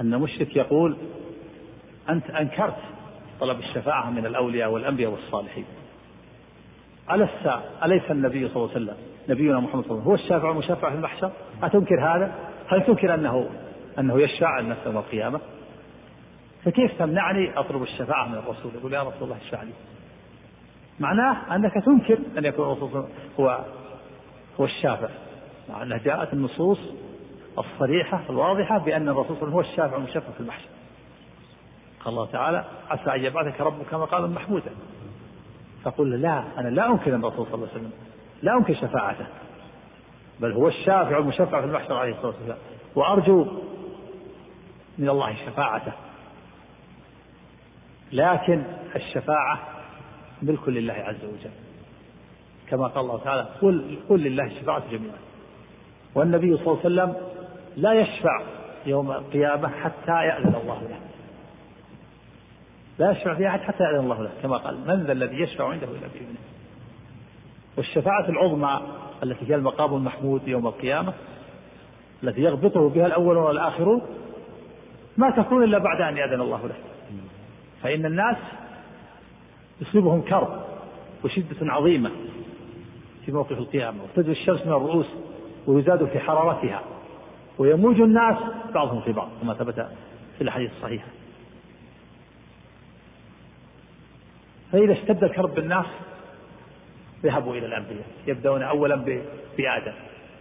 [0.00, 0.96] أن مشرك يقول
[2.08, 2.76] أنت أنكرت
[3.40, 5.64] طلب الشفاعة من الأولياء والأنبياء والصالحين.
[7.10, 8.96] ألست أليس النبي صلى الله عليه وسلم
[9.28, 11.30] نبينا محمد صلى الله عليه وسلم هو الشافع المشفع في المحشر؟
[11.62, 12.34] أتنكر هذا؟
[12.68, 13.50] هل تنكر أنه
[13.98, 15.40] أنه يشفع الناس يوم القيامة؟
[16.64, 19.72] فكيف تمنعني أطلب الشفاعة من الرسول؟ يقول يا رسول الله اشفع لي.
[21.00, 23.04] معناه أنك تنكر أن يكون الرسول
[23.40, 23.64] هو
[24.60, 25.08] هو الشافع.
[25.68, 26.78] مع أنها جاءت النصوص
[27.58, 30.68] الصريحة الواضحة بأن الرسول صلى الله عليه وسلم هو الشافع المشفع في المحشر.
[32.00, 34.70] قال الله تعالى عسى أن يبعثك ربك مقاما محمودا.
[35.82, 37.92] فقل لا أنا لا أنكر الرسول صلى الله عليه وسلم
[38.42, 39.26] لا أنكر شفاعته
[40.40, 42.58] بل هو الشافع المشفع في المحشر عليه الصلاة والسلام
[42.94, 43.46] وأرجو
[44.98, 45.92] من الله شفاعته.
[48.12, 48.62] لكن
[48.96, 49.58] الشفاعة
[50.42, 51.50] ملك لله عز وجل.
[52.68, 55.18] كما قال الله تعالى قل قل لله الشفاعة جميعا.
[56.14, 57.14] والنبي صلى الله عليه وسلم
[57.76, 58.42] لا يشفع
[58.86, 61.00] يوم القيامة حتى يأذن الله له.
[62.98, 65.86] لا يشفع في أحد حتى يأذن الله له كما قال من ذا الذي يشفع عنده
[65.86, 66.38] إلا بإذنه.
[67.76, 68.80] والشفاعة العظمى
[69.22, 71.12] التي هي المقام المحمود يوم القيامة
[72.22, 74.02] التي يغبطه بها الأولون والآخرون
[75.16, 76.74] ما تكون إلا بعد أن يأذن الله له.
[77.82, 78.36] فإن الناس
[79.80, 80.62] يصيبهم كرب
[81.24, 82.10] وشدة عظيمة
[83.26, 85.06] في موقف القيامة وتدعو الشمس من الرؤوس
[85.66, 86.82] ويزاد في حرارتها.
[87.60, 88.36] ويموج الناس
[88.74, 89.74] بعضهم في بعض كما ثبت
[90.36, 91.06] في الأحاديث الصحيحة.
[94.72, 95.86] فإذا اشتد الكرب بالناس
[97.22, 98.96] ذهبوا إلى الأنبياء يبدأون أولا
[99.58, 99.92] بآدم.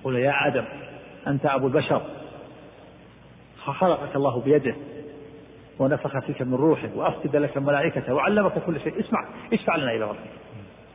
[0.01, 0.65] يقول يا آدم
[1.27, 2.01] أنت أبو البشر.
[3.57, 4.75] خلقك الله بيده
[5.79, 8.99] ونفخ فيك من روحه وأفسد لك ملائكته وعلمك كل شيء.
[8.99, 10.29] اسمع اشفع لنا إلى ربك.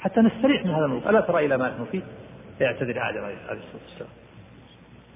[0.00, 1.08] حتى نستريح من هذا الموقف.
[1.08, 2.02] ألا ترى إلى ما نحن فيه؟
[2.58, 4.23] فيعتذر آدم عليه الصلاة والسلام.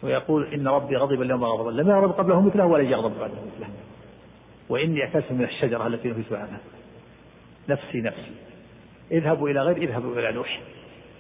[0.03, 3.69] ويقول إن ربي غضب اليوم غضبا لم يغضب قبله مثله ولا يغضب بعده مثله.
[4.69, 6.61] وإني أكلت من الشجرة التي نهيت عنها.
[7.69, 8.33] نفسي نفسي.
[9.13, 10.61] اذهبوا إلى غير اذهبوا إلى نوح.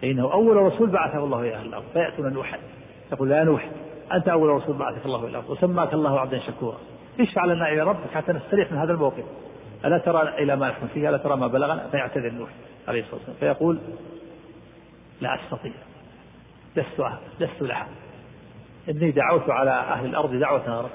[0.02, 1.84] فإنه أول رسول بعثه الله إلى أهل الأرض.
[1.92, 2.58] فيأتون نوحا.
[3.12, 3.70] يقول يا نوح
[4.12, 5.50] أنت أول رسول بعثك الله إلى الأرض.
[5.50, 6.78] وسماك الله عبدا شكورا.
[7.20, 9.24] اشفع لنا إلى ربك حتى نستريح من هذا الموقف.
[9.84, 12.50] ألا ترى إلى ما نحن فيه؟ ألا ترى ما بلغنا؟ فيعتذر نوح
[12.88, 13.36] عليه الصلاة والسلام.
[13.40, 13.78] فيقول
[15.20, 15.72] لا أستطيع.
[16.76, 17.02] لست
[17.40, 17.88] لست لها
[18.88, 20.90] إني دعوت على أهل الأرض دعوة غير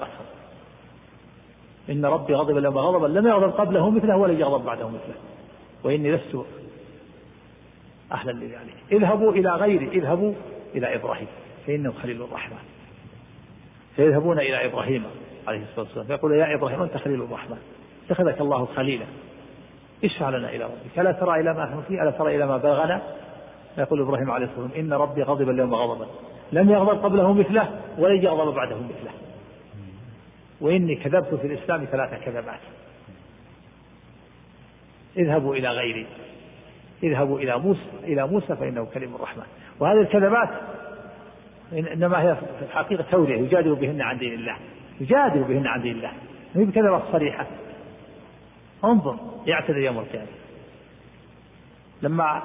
[1.90, 5.14] إن ربي غضب اليوم غضبا لم يغضب قبله مثله ولن يغضب بعده مثله.
[5.84, 6.38] وإني لست
[8.12, 8.74] أهلا لذلك.
[8.92, 10.34] اذهبوا إلى غيري اذهبوا
[10.74, 11.26] إلى إبراهيم.
[11.66, 12.58] فإنه خليل الرحمن.
[13.96, 15.04] فيذهبون إلى إبراهيم
[15.48, 16.06] عليه الصلاة والسلام.
[16.06, 17.58] فيقول يا إبراهيم أنت خليل الرحمن.
[18.06, 19.06] اتخذك الله خليلا.
[20.04, 20.98] اشفع لنا إلى ربك.
[20.98, 23.02] ألا ترى إلى ما نحن فيه؟ ألا ترى إلى ما بلغنا؟
[23.78, 26.06] يقول إبراهيم عليه الصلاة والسلام إن ربي غضب اليوم غضبا
[26.54, 29.10] لم يغضب قبله مثله ولن يغضب بعده مثله.
[30.60, 32.60] وإني كذبت في الإسلام ثلاث كذبات.
[35.16, 36.06] اذهبوا إلى غيري.
[37.02, 39.44] اذهبوا إلى موسى إلى موسى فإنه كلم الرحمن.
[39.80, 40.48] وهذه الكذبات
[41.72, 44.56] إنما هي في الحقيقة تورية يجادل بهن عن دين الله.
[45.00, 46.12] يجادل بهن عن دين الله.
[46.54, 47.46] هي بكذبات صريحة.
[48.84, 50.26] انظر يعتذر يوم القيامة.
[52.02, 52.42] لما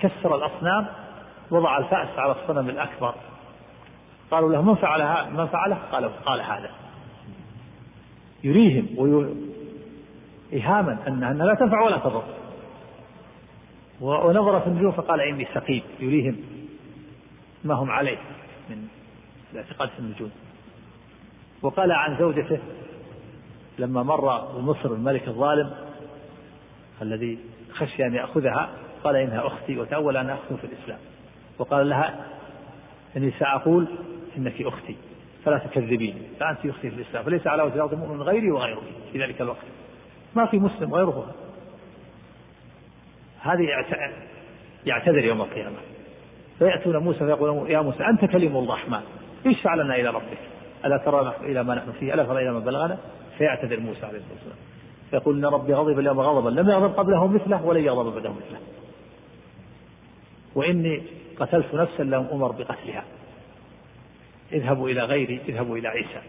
[0.00, 0.86] كسر الأصنام
[1.50, 3.14] وضع الفأس على الصنم الأكبر.
[4.30, 6.70] قالوا له من فعل من فعله؟ قال قال هذا.
[8.44, 8.86] يريهم
[10.52, 12.22] إيهاما أنها لا تنفع ولا تضر.
[14.00, 16.36] ونظر في النجوم فقال إني سقيم يريهم
[17.64, 18.18] ما هم عليه
[18.70, 18.88] من
[19.52, 20.30] الاعتقاد في النجوم.
[21.62, 22.58] وقال عن زوجته
[23.78, 25.70] لما مر بمصر الملك الظالم
[27.02, 27.38] الذي
[27.72, 28.68] خشي أن يأخذها
[29.04, 30.98] قال إنها أختي وتأول أن أخذ في الإسلام.
[31.58, 32.26] وقال لها
[33.16, 33.88] إني سأقول
[34.36, 34.96] إنك أختي
[35.44, 39.40] فلا تكذبين فأنت أختي في الإسلام فليس على وجه الأرض مؤمن غيري وغيره في ذلك
[39.40, 39.66] الوقت.
[40.34, 41.34] ما في مسلم غيره.
[43.40, 43.66] هذه
[44.86, 45.76] يعتذر يوم القيامة.
[46.58, 49.00] فيأتون موسى فيقولون يا موسى أنت كلم الرحمن.
[49.46, 50.38] اشفع لنا إلى ربك؟
[50.84, 52.98] ألا ترى إلى ما نحن فيه؟ ألا ترى إلى ما بلغنا؟
[53.38, 54.58] فيعتذر موسى عليه الصلاة والسلام.
[55.10, 58.58] فيقول إن ربي غضب اليوم غضبا لم يغضب قبله مثله ولن يغضب بعده مثله.
[60.54, 61.02] وإني
[61.40, 63.04] قتلت نفسا لم أمر بقتلها.
[64.52, 66.20] اذهبوا إلى غيري اذهبوا إلى عيسى.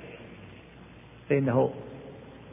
[1.29, 1.73] فإنه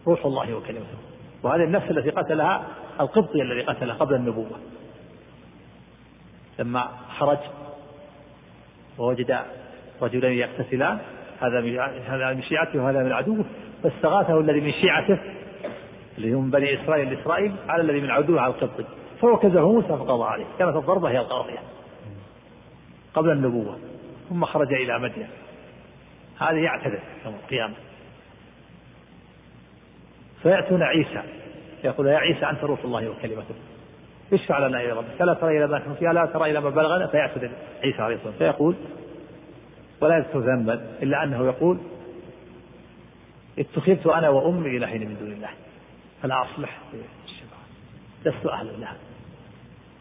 [0.06, 0.98] روح الله وكلمته.
[1.42, 2.66] وهذه النفس التي قتلها
[3.00, 4.58] القبطي الذي قتله قبل النبوة.
[6.58, 7.38] لما خرج
[8.98, 9.38] ووجد
[10.02, 10.98] رجلين يقتتلان
[11.40, 13.44] هذا من هذا من شيعته وهذا من عدوه
[13.82, 15.18] فاستغاثه الذي من شيعته
[16.18, 18.84] اللي هم بني إسرائيل لإسرائيل على الذي من عدوه على القبطي.
[19.20, 20.44] فوكزه موسى فقضى عليه.
[20.58, 21.58] كانت الضربة هي القاضية
[23.14, 23.78] قبل النبوة
[24.28, 25.28] ثم خرج إلى مدين
[26.40, 27.74] هذه يعتذر يوم القيامة.
[30.42, 31.22] فيأتون عيسى.
[31.84, 33.54] يقول يا عيسى أنت روح الله وكلمته.
[34.32, 37.06] اشفع لنا إلى ربك ألا ترى إلى ما نحن فيه ألا ترى إلى ما بلغنا.
[37.06, 37.50] فيعتذر
[37.84, 38.74] عيسى عليه الصلاة فيقول
[40.00, 41.78] ولا يذكر ذنبا إلا أنه يقول
[43.58, 45.50] اتخذت أنا وأمي إلهين من دون الله.
[46.22, 46.78] فلا أصلح
[48.24, 48.96] لست أهلا لها.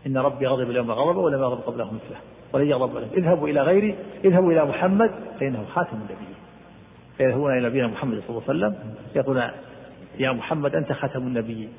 [0.06, 2.35] إن ربي غضب اليوم غضبه ولم يغضب قبله مثله.
[2.56, 6.36] ولن يغضب لهم اذهبوا إلى غيري اذهبوا إلى محمد فإنه خاتم النبيين.
[7.18, 9.44] فيذهبون إلى نبينا محمد صلى الله عليه وسلم يقولون
[10.20, 11.74] يا محمد أنت خاتم النبيين.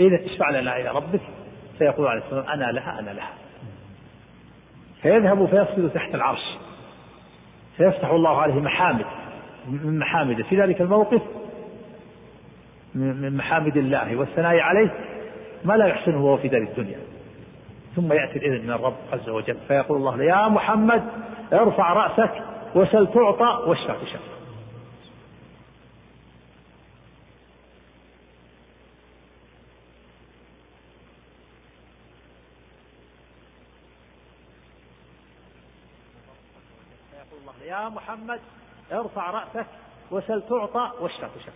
[0.00, 1.20] إذا تشفع لنا إلى ربك
[1.78, 3.32] فيقول عليه السلام أنا لها أنا لها.
[5.02, 6.58] فيذهب فيصل تحت العرش.
[7.76, 9.06] فيفتح الله عليه محامد
[9.68, 11.22] من محامده في ذلك الموقف
[12.94, 14.94] من محامد الله والثناء عليه
[15.64, 16.98] ما لا يحسنه وهو في دار الدنيا.
[17.96, 19.56] ثم يأتي الإذن من الرب عز وجل.
[19.68, 21.02] فيقول الله يا محمد
[21.52, 22.42] ارفع رأسك
[22.74, 24.32] وسل تعطى واشفع تشفع
[37.64, 38.40] يا محمد
[38.92, 39.66] ارفع رأسك
[40.10, 41.52] وسل تعطى واشفع تشفع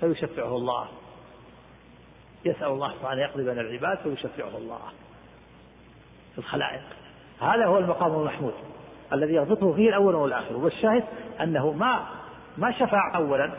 [0.00, 0.88] فيشفعه الله.
[2.44, 4.78] يسأل الله سبحانه يقضي بين العباد فيشفعه الله
[6.32, 6.82] في الخلائق.
[7.40, 8.54] هذا هو المقام المحمود
[9.12, 10.56] الذي يضبطه فيه الأول والآخر.
[10.56, 11.04] والشاهد
[11.40, 12.06] أنه ما
[12.58, 13.52] ما شفع أولا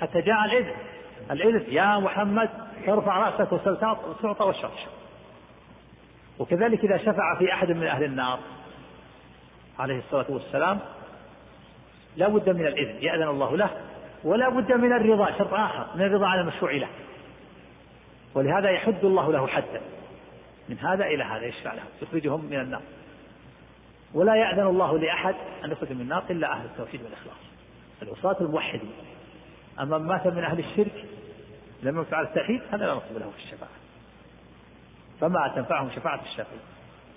[0.00, 0.74] حتى جاء الإذن
[1.30, 2.50] الإذن يا محمد
[2.88, 3.76] ارفع رأسك وسل
[4.22, 4.68] تعطى واشفع
[6.38, 8.38] وكذلك إذا شفع في أحد من أهل النار
[9.78, 10.78] عليه الصلاة والسلام
[12.16, 13.70] لا بد من الإذن يأذن الله له
[14.24, 16.88] ولا بد من الرضا شرط آخر من الرضا على المشروع له.
[18.34, 19.80] ولهذا يحد الله له حدا.
[20.68, 22.82] من هذا إلى هذا يشفع له يخرجهم من النار.
[24.14, 27.36] ولا يأذن الله لأحد أن يخرج من النار إلا أهل التوحيد والإخلاص.
[28.02, 28.92] العصاة الموحدين
[29.80, 31.04] أما من مات من أهل الشرك
[31.82, 33.70] لم يفعل التوحيد هذا لا نصب له في الشفاعة.
[35.20, 36.60] فما تنفعهم شفاعة الشافعين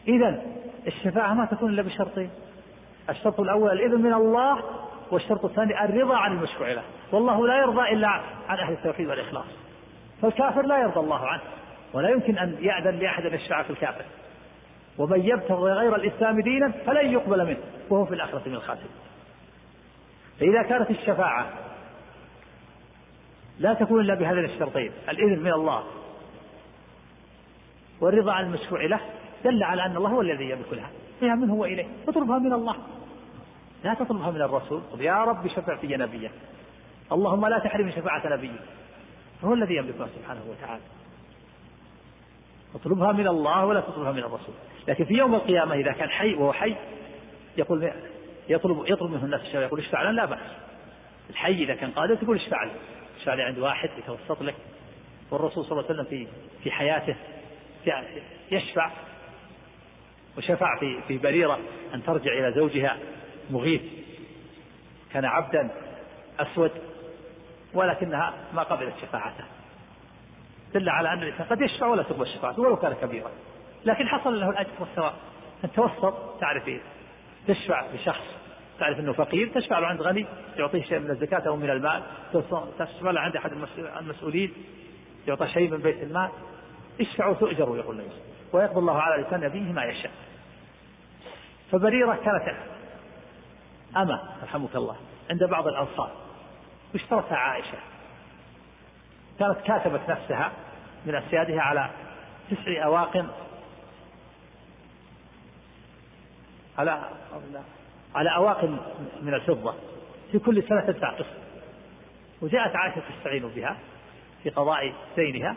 [0.08, 0.42] إذا
[0.88, 2.30] الشفاعة ما تكون إلا بشرطين.
[3.10, 4.64] الشرط الأول الإذن من الله
[5.12, 6.84] والشرط الثاني الرضا عن المشفوع له.
[7.12, 8.08] والله لا يرضى إلا
[8.48, 9.46] عن أهل التوحيد والإخلاص.
[10.22, 11.42] فالكافر لا يرضى الله عنه
[11.94, 14.06] ولا يمكن أن يأذن لأحد أن يشفع في الكافر.
[14.98, 17.58] ومن يبتغي غير الإسلام دينا فلن يقبل منه
[17.90, 18.92] وهو في الآخرة من الخاسرين.
[20.40, 21.50] فإذا كانت الشفاعة
[23.60, 25.84] لا تكون إلا بهذين الشرطين الإذن من الله
[28.02, 29.00] والرضا عن المشفوع له
[29.44, 30.90] دل على أن الله هو الذي يملك لها.
[31.20, 32.76] فيها منه وإليه اطلبها من الله.
[33.84, 36.32] لا تطلبها من الرسول يا رب شفع في نبيك
[37.12, 38.62] اللهم لا تحرم شفاعة نبيك.
[39.44, 40.82] هو الذي يملكها سبحانه وتعالى.
[42.76, 44.56] اطلبها من الله ولا تطلبها من الرسول.
[44.88, 46.76] لكن في يوم القيامة إذا كان حي وهو حي
[47.58, 47.94] يقول
[48.50, 50.40] يطلب يطلب منه الناس الشفاعة يقول اشفع لنا لا بأس.
[51.30, 52.72] الحي إذا كان قادر تقول اشفع لي
[53.20, 54.56] اشفع لي عند واحد يتوسط لك؟
[55.32, 56.28] والرسول صلى الله عليه وسلم في
[56.64, 57.16] في حياته
[58.52, 58.92] يشفع
[60.38, 61.60] وشفع في في بريرة
[61.94, 62.98] أن ترجع إلى زوجها
[63.52, 63.82] مغيث.
[65.14, 65.72] كان عبدا
[66.40, 66.72] أسود
[67.74, 69.44] ولكنها ما قبلت شفاعته.
[70.74, 73.32] دل على أن الإنسان قد يشفع ولا تقبل شفاعته ولو كان كبيرا.
[73.86, 75.14] لكن حصل له الأجر والثواب.
[75.64, 76.82] أن توسط تعرف إيه
[77.48, 78.24] تشفع لشخص.
[78.80, 80.26] تعرف أنه فقير تشفع له عند غني
[80.58, 82.04] تعطيه شيء من الزكاة أو من المال.
[82.80, 83.52] تشفع له عند أحد
[84.00, 84.54] المسؤولين
[85.28, 86.30] يعطى شيء من بيت المال.
[87.02, 88.16] اشفعوا تؤجروا يقول النبي
[88.54, 90.12] ويقضي الله على لسان نبيه ما يشاء.
[91.72, 92.58] فبريرة كانت
[93.98, 94.96] أما رحمك الله
[95.30, 96.12] عند بعض الأنصار.
[96.94, 97.78] واشترتها عائشة.
[99.40, 100.52] كانت كاتبت نفسها
[101.06, 101.90] من أسيادها على
[102.52, 103.26] تسع أواق
[106.78, 107.10] على
[108.16, 108.64] على أواق
[109.22, 109.74] من الفضة
[110.32, 111.26] في كل سنة تدفع قسط
[112.42, 113.78] وجاءت عائشة تستعين بها
[114.44, 115.56] في قضاء دينها.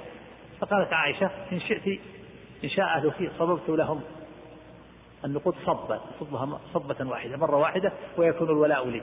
[0.61, 2.01] فقالت عائشة إن شئت
[2.64, 4.03] إن شاء أهلك صببت لهم
[5.25, 9.03] النقود صبا صبها صبة واحدة مرة واحدة ويكون الولاء لي.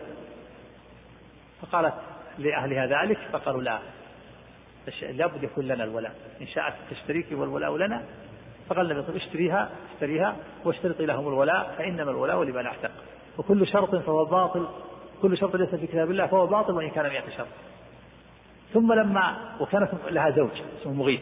[1.62, 1.94] فقالت
[2.38, 3.80] لأهلها ذلك فقالوا لا.
[5.02, 6.16] لابد يكون لنا الولاء.
[6.42, 8.04] إن شاءت تشتريك والولاء لنا
[8.70, 12.92] فقال النبي اشتريها اشتريها واشترطي لهم الولاء فإنما الولاء لمن اعتق.
[13.38, 14.68] وكل شرط فهو باطل.
[15.22, 17.48] كل شرط ليس في كتاب الله فهو باطل وإن كان مئة شرط.
[18.74, 21.22] ثم لما وكانت لها زوج اسمه مغيث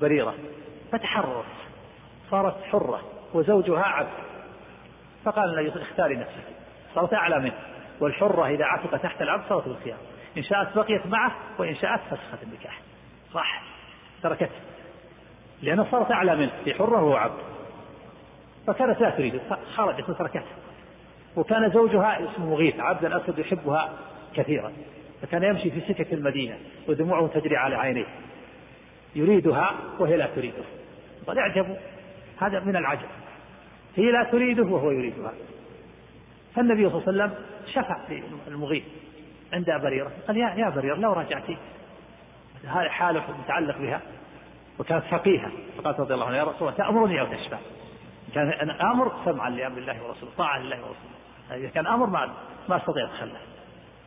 [0.00, 0.34] بريرة
[0.92, 1.44] فتحررت.
[2.30, 3.02] صارت حرة
[3.34, 4.08] وزوجها عبد
[5.24, 6.44] فقال النبي اختاري نفسك.
[6.94, 7.58] صارت أعلى منه.
[8.00, 9.98] والحرة إذا عتق تحت العبد صارت بالخيار.
[10.38, 12.80] إن شاءت بقيت معه وإن شاءت فسخت النكاح.
[13.34, 13.62] راح
[14.22, 14.60] تركته
[15.62, 16.50] لأنها صارت أعلى منه.
[16.64, 17.38] في حرة وهو عبد.
[18.66, 19.40] فكانت لا تريد.
[19.74, 20.42] خرجت وتركته
[21.36, 22.80] وكان زوجها اسمه مغيث.
[22.80, 23.92] عبدا أسود يحبها
[24.34, 24.72] كثيرا.
[25.22, 26.58] فكان يمشي في سكك المدينة
[26.88, 28.06] ودموعه تجري على عينيه.
[29.14, 30.64] يريدها وهي لا تريده.
[31.26, 31.76] قد اعجبوا.
[32.40, 33.08] هذا من العجب.
[33.96, 35.32] هي لا تريده وهو يريدها.
[36.54, 38.84] فالنبي صلى الله عليه وسلم شفع في المغيث.
[39.52, 41.56] عند بريرة قال يا يا بريرة لو رجعتي.
[42.64, 44.00] هذا حالة متعلق بها
[44.78, 45.50] وكانت فقيهة.
[45.76, 47.58] فقالت رضي الله عنها يا رسول الله تأمرني أو تشفع؟
[48.34, 51.58] كان أنا آمر سمعا لأمر الله ورسوله طاعة لله ورسوله.
[51.62, 52.30] إذا كان أمر ما
[52.68, 53.38] ما أستطيع أتخلى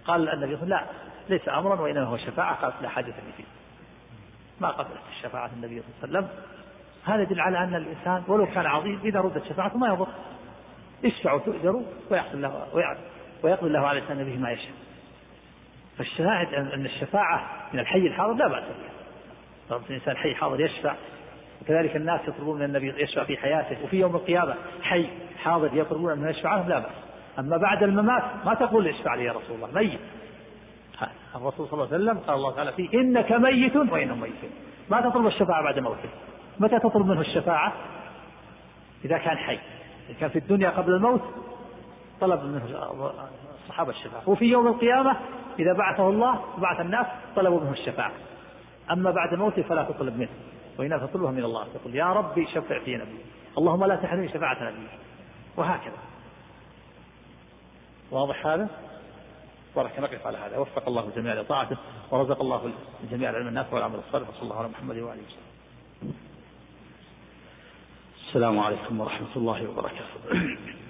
[0.05, 0.97] قال النبي صلى الله عليه وسلم
[1.29, 2.55] لا ليس أمرا وإنما هو شفاعة.
[2.55, 3.43] قالت لا حاجة لي فيه.
[4.61, 6.43] ما قبلت الشفاعة النبي صلى الله عليه وسلم.
[7.05, 10.07] هذا يدل على أن الإنسان ولو كان عظيم إذا ردت شفاعته ما يضر.
[11.05, 12.67] اشفعوا تؤجروا ويحصل له
[13.43, 14.71] ويقضي الله على لسان به ما يشاء.
[15.97, 19.81] فالشاهد أن الشفاعة من الحي الحاضر لا بأس بها.
[19.89, 20.95] الإنسان حي حاضر يشفع.
[21.61, 24.55] وكذلك الناس يطلبون من النبي يشفع في حياته وفي يوم القيامة.
[24.81, 25.07] حي
[25.43, 26.91] حاضر يطلبون من يشفع لهم لا بأس.
[27.39, 29.71] أما بعد الممات ما تقول اشفع لي يا رسول الله.
[29.71, 29.99] ميت.
[31.35, 34.49] الرسول صلى الله عليه وسلم قال الله تعالى فيه إنك ميت وإنهم ميتون.
[34.89, 36.09] ما تطلب الشفاعة بعد موته.
[36.59, 37.73] متى تطلب منه الشفاعة؟
[39.05, 39.59] إذا كان حي.
[40.09, 41.21] إذا كان في الدنيا قبل الموت
[42.21, 42.61] طلب منه
[43.63, 44.29] الصحابة الشفاعة.
[44.29, 45.17] وفي يوم القيامة
[45.59, 48.11] إذا بعثه الله وبعث الناس طلبوا منه الشفاعة.
[48.91, 50.29] أما بعد موته فلا تطلب منه.
[50.79, 53.17] وإنما تطلبها من الله تقول يا ربي شفع في نبي.
[53.57, 54.87] اللهم لا تحرمني شفاعة نبي.
[55.57, 55.97] وهكذا.
[58.11, 58.67] واضح هذا؟
[59.75, 60.57] بارك نقف على هذا.
[60.57, 61.77] وفق الله الجميع لطاعته
[62.11, 62.71] ورزق الله
[63.03, 66.13] الجميع العلم النافع والعمل الصالح وصلى الله على محمد وآله وسلم.
[68.27, 70.80] السلام عليكم ورحمة الله وبركاته.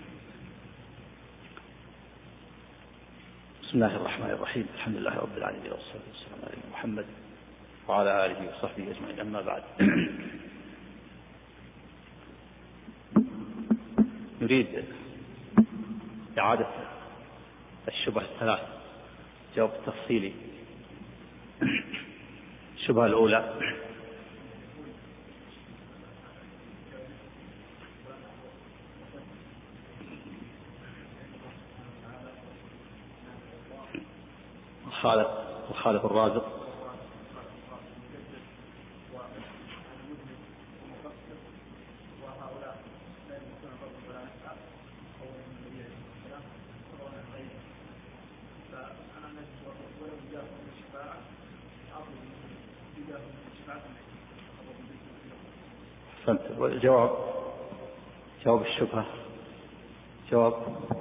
[3.71, 4.67] بسم الله الرحمن الرحيم.
[4.75, 7.05] الحمد لله رب العالمين والصلاة والسلام على محمد
[7.87, 9.19] وعلى آله وصحبه أجمعين.
[9.19, 9.63] أما بعد
[14.41, 14.67] نريد
[16.39, 16.67] إعادة
[17.87, 18.59] الشبهة الثلاث
[19.55, 20.33] جواب تفصيلي.
[22.77, 23.53] الشبهة الأولى
[35.01, 35.29] الخالق
[35.69, 36.45] الخالق الرازق.
[56.19, 56.41] أحسنت
[56.83, 57.11] جواب.
[58.45, 59.05] جواب الشبهة.
[60.31, 61.00] جواب.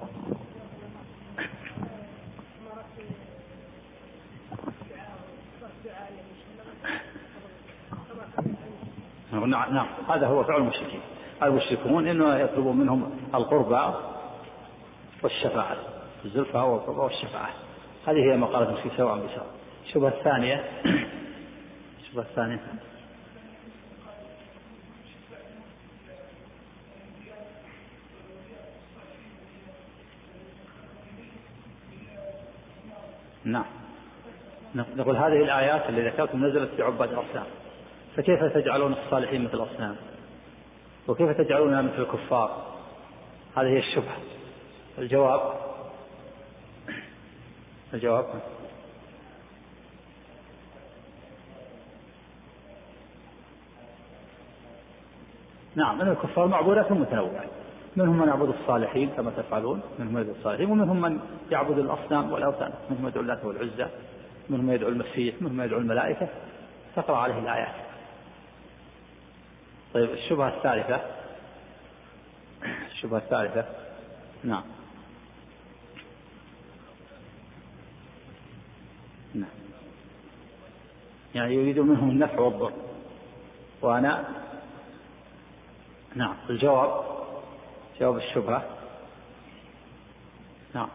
[9.33, 9.87] نعم نعم.
[10.09, 11.01] هذا هو فعل المشركين.
[11.43, 13.97] المشركون إنه يطلبون منهم القربى
[15.22, 15.76] والشفاعة
[16.24, 17.51] الزلفى والقربى والشفاعة.
[18.07, 19.47] هذه هي مقالة في سواء بسواء.
[19.87, 20.64] الشبهة الثانية
[22.01, 22.61] الشبهة الثانية.
[33.45, 33.64] نعم.
[34.74, 37.47] نقول هذه الآيات اللي ذكرتم نزلت في عباد الأصنام
[38.20, 39.96] فكيف تجعلون الصالحين مثل الأصنام؟
[41.08, 42.62] وكيف تجعلونها مثل الكفار؟
[43.56, 44.16] هذه هي الشبهة.
[44.98, 45.40] الجواب؟
[47.94, 48.24] الجواب؟
[55.74, 57.44] نعم أن الكفار معبودات متنوعة.
[57.96, 62.72] منهم من يعبد الصالحين كما تفعلون منهم من يدعو الصالحين ومنهم من يعبد الأصنام والأوثان
[62.90, 63.86] منهم يدعو اللات والعزى
[64.50, 66.28] منهم من يدعو المسيح منهم من يدعو الملائكة.
[66.96, 67.80] تقرأ عليه الآيات.
[69.95, 71.01] طيب الشبهة الثالثة.
[72.91, 73.64] الشبهة الثالثة.
[74.45, 74.64] نعم.
[79.34, 79.51] نعم.
[81.34, 82.72] يعني يريد منهم النفع والضر.
[83.82, 84.24] وأنا؟
[86.14, 86.36] نعم.
[86.51, 87.05] الجواب؟
[88.01, 88.64] جواب الشبهة.
[90.74, 90.88] نعم.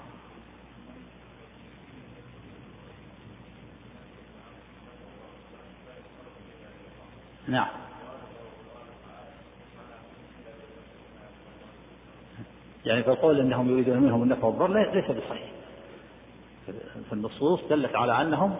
[7.47, 7.84] نعم.
[12.85, 15.51] يعني فالقول إنهم يريدون منهم النفع والضر ليس بصحيح.
[17.09, 18.55] فالنصوص دلت على أنهم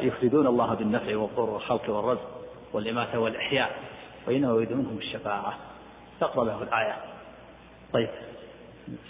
[0.00, 2.30] يفردون الله بالنفع والضر والخلق والرزق
[2.72, 3.70] والإماتة والإحياء
[4.26, 5.54] وإنما يريد منهم الشفاعة.
[6.20, 6.96] تقرأ له الآية.
[7.92, 8.08] طيب.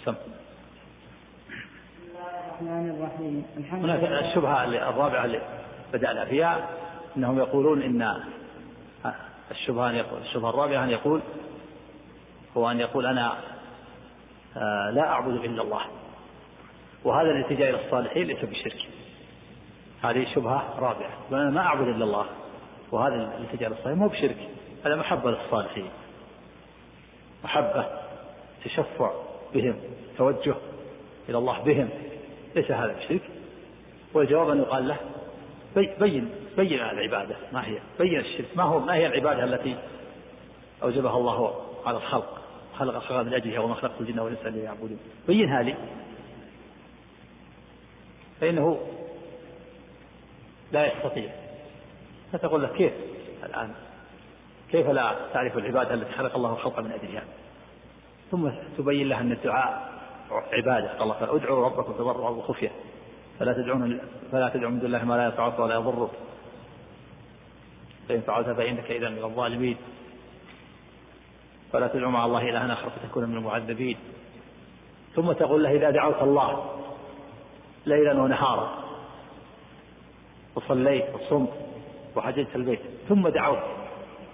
[0.05, 0.15] سم.
[2.45, 3.45] الرحمن الرحيم.
[3.57, 5.41] الحمد هناك الشبهة الرابعة اللي
[5.93, 6.69] بدأنا فيها
[7.17, 8.21] أنهم يقولون إن
[9.51, 11.21] الشبهة أن يقول الشبهة الرابعة أن يقول
[12.57, 13.37] هو أن يقول أنا
[14.91, 15.81] لا أعبد إلا الله.
[17.03, 18.77] وهذا الاتجاه إلى الصالحين ليس بشرك.
[20.03, 21.11] هذه شبهة رابعة.
[21.31, 22.25] وأنا ما أعبد إلا الله.
[22.91, 23.97] وهذا الاتجاه إلى الصالحين.
[23.97, 24.37] مو بشرك.
[24.85, 25.89] هذا محبة للصالحين.
[27.43, 27.85] محبة
[28.65, 29.11] تشفع
[29.53, 29.75] بهم
[30.17, 30.55] توجه
[31.29, 31.89] إلى الله بهم.
[32.55, 33.21] ليس هذا بشرك.
[34.13, 34.97] والجواب أن يقال له
[35.75, 37.35] بين بين العبادة.
[37.53, 38.47] ما هي؟ بين الشرك.
[38.55, 39.77] ما هو ما هي العبادة التي
[40.83, 42.40] أوجبها الله على الخلق؟
[42.81, 44.99] خلق الخلق من أجلها وما خلقت الجن والإنس إلا ليعبدون.
[45.27, 45.75] بينها لي
[48.41, 48.79] فإنه
[50.71, 51.31] لا يستطيع.
[52.31, 52.93] فتقول له كيف
[53.43, 53.73] الآن؟
[54.71, 57.23] كيف لا تعرف العبادة التي خلق الله الخلق من أجلها؟
[58.31, 59.91] ثم تبين له أن الدعاء
[60.31, 60.93] عبادة.
[60.93, 62.71] قال الله ادعوا ربكم تضرعا وخفية.
[63.39, 63.99] فلا تدعون
[64.31, 66.11] فلا تدعوا من الله ما لا ينفعك ولا يضرك.
[68.09, 69.77] فإن فعلت فإنك إذا من الظالمين.
[71.73, 73.97] فلا تدعوا مع الله إلها آخر فتكون من المعذبين.
[75.15, 76.79] ثم تقول له إذا دعوت الله
[77.85, 78.83] ليلا ونهارا
[80.55, 81.49] وصليت وصمت
[82.15, 83.63] وحججت البيت ثم دعوت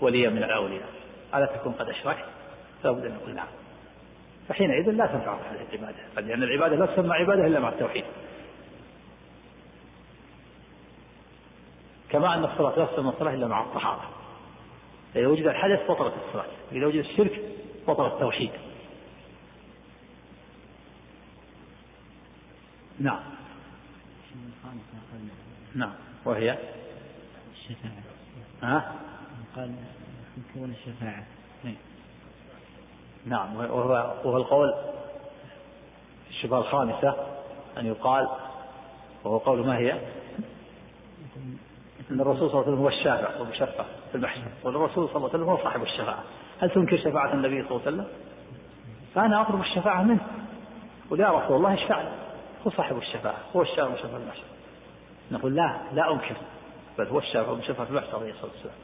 [0.02, 0.90] وليا من الأولياء.
[1.36, 2.26] ألا تكون قد أشركت؟
[2.84, 3.48] لابد أن يقول نعم.
[4.50, 5.98] فحينئذ لا تنفع هذه العبادة.
[6.22, 8.04] لأن العبادة لا تسمى عبادة إلا مع التوحيد.
[12.10, 14.17] كما أن الصلاة لا تسمى الصلاة إلا مع الطهارة.
[15.16, 17.42] إذا وجد الحدث بطلت الصلاة إذا وجد الشرك
[17.88, 18.52] بطل التوحيد
[23.00, 23.20] نعم
[25.76, 25.94] نعم
[26.26, 26.58] وهي
[27.54, 28.04] الشفاعة
[28.64, 28.96] ها؟
[29.56, 29.76] قال
[30.54, 31.26] كون الشفاعة.
[33.26, 34.74] نعم وهو وهو القول
[36.30, 37.16] الشبهة الخامسة
[37.78, 38.28] أن يقال
[39.24, 40.02] وهو قول ما هي؟
[42.12, 45.40] أن الرسول صلى الله عليه وسلم هو الشافع والمشفع في المحشر والرسول صلى الله عليه
[45.40, 46.24] وسلم هو صاحب الشفاعة.
[46.60, 48.08] هل تنكر شفاعة النبي صلى الله عليه وسلم؟
[49.16, 50.28] فأنا أطلب الشفاعة منه.
[51.12, 52.02] قل رسول الله اشفع
[52.68, 54.44] هو صاحب الشفاعة هو الشافع والمشفع في المحشر
[55.32, 56.36] نقول لا لا أنكر
[56.98, 58.76] بل هو الشافع والمشفع في المحشر عليه الصلاة والسلام.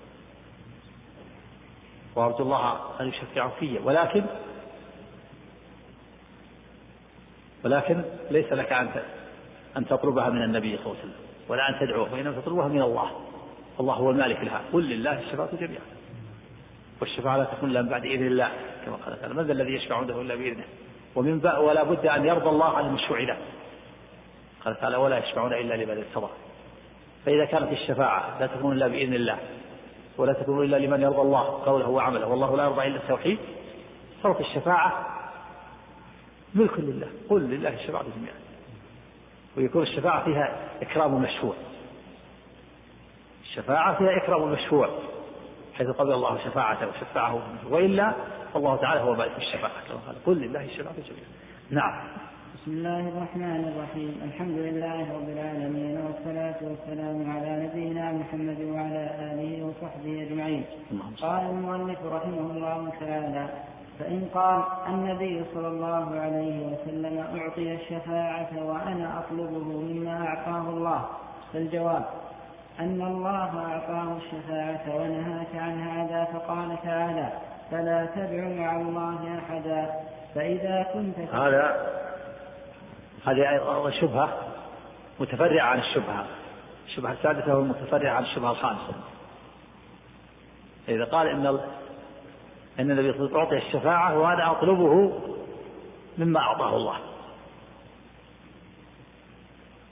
[2.16, 4.24] وأرجو الله أن يشفع في ولكن
[7.66, 9.04] ولكن ليس لك أن
[9.78, 11.33] أن تطلبها من النبي صلى الله عليه وسلم.
[11.50, 13.12] ولا أن تدعوه وإنما تطلبها من الله.
[13.80, 14.62] الله هو المالك لها.
[14.74, 15.84] قل لله الشفاعة جميعا.
[17.02, 18.50] والشفاعة لا تكون إلا بعد إذن الله
[18.86, 20.64] كما قال تعالى من ذا الذي يشفع عنده إلا بإذنه؟
[21.16, 23.38] ومن ولا بد أن يرضى الله عن المشفوع له
[24.66, 26.30] قال تعالى ولا يشفعون إلا لمن ارتضى.
[27.26, 29.38] فإذا كانت الشفاعة لا تكون إلا بإذن الله
[30.18, 33.38] ولا تكون إلا لمن يرضى الله قوله وعمله والله لا يرضى إلا التوحيد
[34.24, 35.06] صارت الشفاعة
[36.56, 37.08] ملك لله.
[37.30, 38.36] قل لله الشفاعة جميعا.
[39.58, 41.54] ويكون الشفاعة فيها إكرام المشفوع
[43.44, 44.90] الشفاعة فيها إكرام المشفوع
[45.74, 48.14] حيث قبل الله شفاعته وشفعه وإلا
[48.54, 49.72] فالله تعالى هو مالك الشفاعة.
[49.88, 51.30] كما قال قل لله الشفاعة جميعا.
[51.70, 52.08] نعم.
[52.56, 54.22] بسم الله الرحمن الرحيم.
[54.24, 60.66] الحمد لله رب العالمين والصلاة والسلام على نبينا محمد وعلى آله وصحبه أجمعين.
[61.22, 63.50] قال المؤلف رحمه الله تعالى
[64.00, 71.06] فإن قال النبي صلى الله عليه وسلم أعطي الشفاعة وأنا أطلبه مما أعطاه الله.
[71.54, 72.06] فالجواب
[72.80, 77.30] أن الله أعطاه الشفاعة ونهاك عن هذا فقال تعالى
[77.72, 79.90] فلا تدع مع الله أحدا.
[80.36, 81.88] فإذا كنت هذا
[83.26, 84.30] هذه شبهة
[85.20, 86.26] متفرعة عن الشبهة.
[86.86, 88.94] الشبهة السادسة والمتفرعة عن الشبهة الخامسة.
[90.90, 91.60] إذا قال إن
[92.80, 95.22] أن النبي صلى الله عليه وسلم أعطي الشفاعة وأنا أطلبه
[96.18, 96.98] مما أعطاه الله.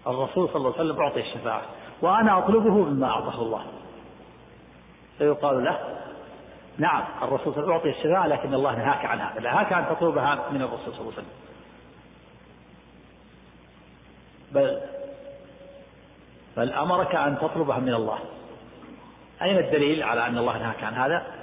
[0.08, 1.62] الرسول صلى الله عليه وسلم أعطي الشفاعة
[2.02, 3.64] وأنا أطلبه مما أعطاه الله.
[5.18, 5.80] فيقال له
[6.78, 9.96] نعم الرسول صلى الله عليه وسلم أعطي الشفاعة لكن الله نهاك عن هذا نهاك أن
[9.96, 11.32] تطلبها من الرسول صلى الله عليه وسلم.
[14.52, 14.82] بل
[16.58, 18.20] بل أمرك أن تطلبها من الله.
[19.42, 21.41] أين الدليل على أن الله نهاك عن هذا؟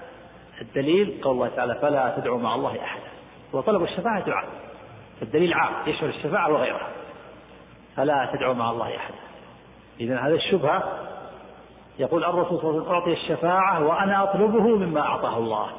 [0.61, 3.09] الدليل قول الله تعالى فلا تدعوا مع الله أحدا.
[3.53, 4.49] وطلب الشفاعة دعاء.
[5.23, 6.89] الدليل عام يشمل الشفاعة وغيرها.
[7.97, 9.19] فلا تدعوا مع الله أحدا.
[10.01, 10.83] إذا هذه الشبهة
[11.99, 15.71] يقول الرسول صلى الله عليه وسلم أعطي الشفاعة وأنا أطلبه مما أعطاه الله.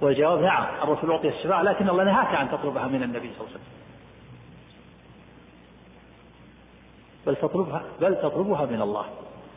[0.00, 3.60] والجواب نعم الرسول أعطي الشفاعة لكن الله نهاك أن تطلبها من النبي صلى الله عليه
[3.60, 3.80] وسلم.
[7.26, 9.04] بل تطلبها بل تطلبها من الله.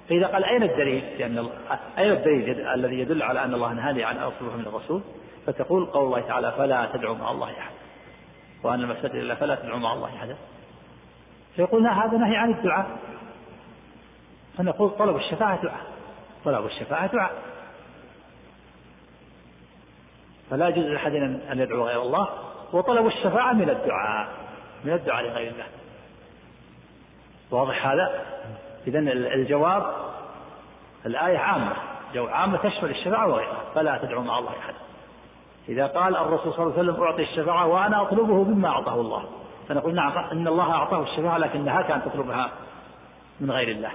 [0.09, 1.49] فإذا قال أين الدليل؟ لأن
[1.97, 5.01] أين الدليل الذي يدل على أن الله نهاني عن أطلبها من الرسول؟
[5.45, 7.75] فتقول قول الله تعالى فلا تدعوا مع الله أحدا
[8.63, 10.35] وأن المساجد إلا فلا تدعوا مع الله أحدا
[11.55, 12.97] فيقول هذا نهي عن الدعاء.
[14.57, 15.85] فنقول طلب الشفاعة دعاء.
[16.45, 17.33] طلب الشفاعة دعاء.
[20.49, 21.11] فلا يجوز لأحد
[21.51, 22.29] أن يدعو غير الله.
[22.73, 24.29] وطلب الشفاعة من الدعاء.
[24.83, 25.65] من الدعاء لغير الله.
[27.51, 28.25] واضح هذا؟
[28.87, 28.99] إذا
[29.35, 29.93] الجواب
[31.05, 31.73] الآية عامة.
[32.13, 34.77] جو عامة تشمل الشفاعة وغيرها فلا تدعوا مع الله أحدا
[35.69, 39.25] إذا قال الرسول صلى الله عليه وسلم أعطي الشفاعة وأنا أطلبه مما أعطاه الله.
[39.69, 42.51] فنقول نعم إن الله أعطاه الشفاعة لكن نهاك أن تطلبها
[43.39, 43.91] من غير الله.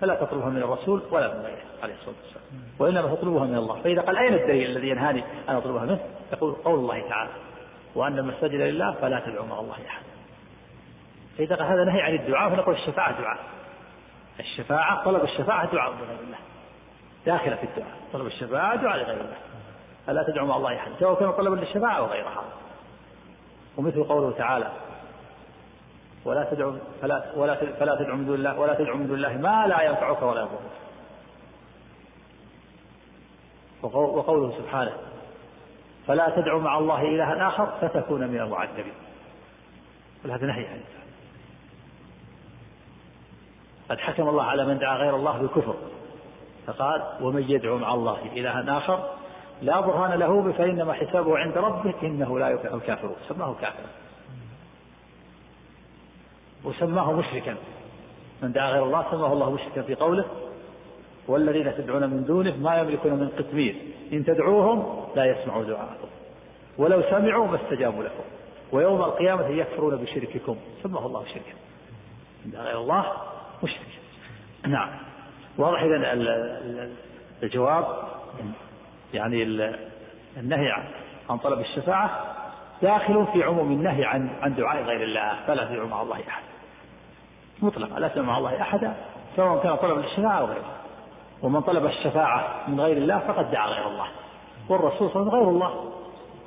[0.00, 2.44] فلا تطلبها من الرسول ولا من غيره عليه الصلاة والسلام.
[2.78, 3.82] وإنما تطلبها من الله.
[3.82, 6.00] فإذا قال أين الدليل الذي ينهاني أن أطلبها منه؟
[6.32, 7.30] يقول قول الله تعالى
[7.94, 10.02] وأن المساجد لله فلا تدعوا مع الله أحد.
[11.38, 13.38] فإذا قال هذا نهي عن الدعاء فنقول الشفاعة دعاء.
[14.40, 16.38] الشفاعة طلب الشفاعة دعاء لغير الله.
[17.26, 17.96] داخلة في الدعاء.
[18.12, 19.36] طلب الشفاعة دعاء لغير الله.
[20.06, 22.44] فلا تدعوا مع الله أحد سواء كان طلبا للشفاعة أو غيرها.
[23.76, 24.72] ومثل قوله تعالى
[26.24, 29.66] ولا تدعوا فلا ولا فلا تدعوا من دون الله ولا تدعوا من دون الله ما
[29.66, 30.72] لا ينفعك ولا يضرك.
[33.82, 34.92] وقوله سبحانه
[36.06, 38.94] فلا تدعوا مع الله إلها آخر فتكون من المعذبين.
[40.24, 40.80] هذا نهي عن
[43.92, 45.74] قد حكم الله على من دعا غير الله بالكفر.
[46.66, 49.10] فقال ومن يدعو مع الله إلها آخر
[49.62, 53.16] لا برهان له فإنما حسابه عند ربه إنه لا يفلح الكافرون.
[53.28, 53.86] سماه كافرا.
[56.64, 57.56] وسماه مشركا.
[58.42, 60.24] من دعا غير الله سماه الله مشركا في قوله
[61.28, 63.76] والذين تدعون من دونه ما يملكون من قطمير
[64.12, 66.08] إن تدعوهم لا يسمعوا دعاءكم
[66.78, 68.24] ولو سمعوا ما استجابوا لكم
[68.72, 70.56] ويوم القيامة يكفرون بشرككم.
[70.82, 71.54] سماه الله شركا
[72.44, 73.31] من دعا غير الله
[73.62, 73.86] مشرك
[74.66, 74.90] نعم.
[75.58, 75.96] واضح إذا
[77.42, 77.86] الجواب.
[79.14, 79.42] يعني
[80.36, 80.72] النهي
[81.30, 82.10] عن طلب الشفاعة
[82.82, 86.42] داخل في عموم النهي عن عن دعاء غير الله فلا تدعوا مع الله أحد.
[87.62, 88.94] مطلقا لا تدعوا مع الله أحدا
[89.36, 90.76] سواء كان طلب الشفاعة أو غيره.
[91.42, 94.06] ومن طلب الشفاعة من غير الله فقد دعا غير الله.
[94.68, 95.92] والرسول صلى الله عليه وسلم غير الله.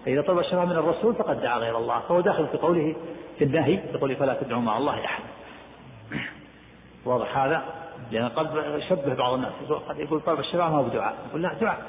[0.06, 2.00] فإذا طلب الشفاعة من الرسول فقد دعا غير الله.
[2.00, 2.96] فهو داخل في قوله
[3.38, 5.24] في النهي في فلا تدعوا مع الله أحد.
[7.06, 7.64] واضح هذا؟
[8.12, 9.52] لأن قد شبه بعض الناس.
[9.90, 11.16] قد يقول طلب الشفاعة ما هو بدعاء.
[11.30, 11.82] يقول لا دعاء.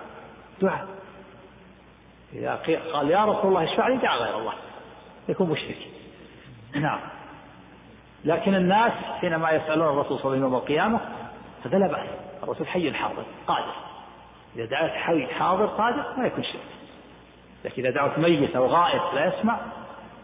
[0.60, 0.86] دعاء.
[2.32, 2.60] إذا
[2.92, 4.52] قال يا رسول الله اشفع لي دعا غير الله.
[5.28, 5.78] يكون مشرك.
[6.74, 7.00] نعم.
[8.24, 11.00] لكن الناس حينما يسألون الرسول صلى الله عليه وسلم يوم القيامة
[11.64, 12.08] هذا لا بأس.
[12.42, 13.74] الرسول حي حاضر قادر.
[14.56, 16.60] إذا دعوت حي حاضر قادر ما يكون شرك.
[17.64, 19.60] لكن إذا دعوت ميت أو غائب لا يسمع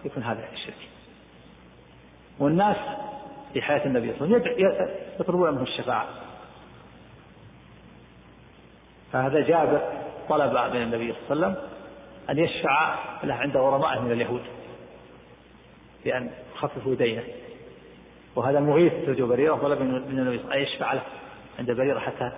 [0.04, 0.88] يكون هذا الشرك
[2.38, 2.76] والناس
[3.52, 4.88] في حياة النبي صلى الله عليه وسلم
[5.20, 6.06] يطلبون منه الشفاعة.
[9.12, 9.80] فهذا جابر
[10.28, 11.68] طلب من النبي صلى الله عليه وسلم
[12.30, 12.94] أن يشفع
[13.24, 14.42] له عند غرمائه من اليهود
[16.04, 17.22] بأن يخففوا دينه.
[18.36, 21.02] وهذا مغيث زوج بريرة طلب من النبي صلى الله عليه وسلم أن يشفع له
[21.58, 22.32] عند بريرة حتى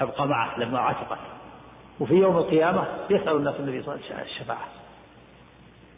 [0.00, 1.18] تبقى معه لما عتقت
[2.00, 4.68] وفي يوم القيامة يسأل الناس النبي صلى الله عليه وسلم الشفاعة.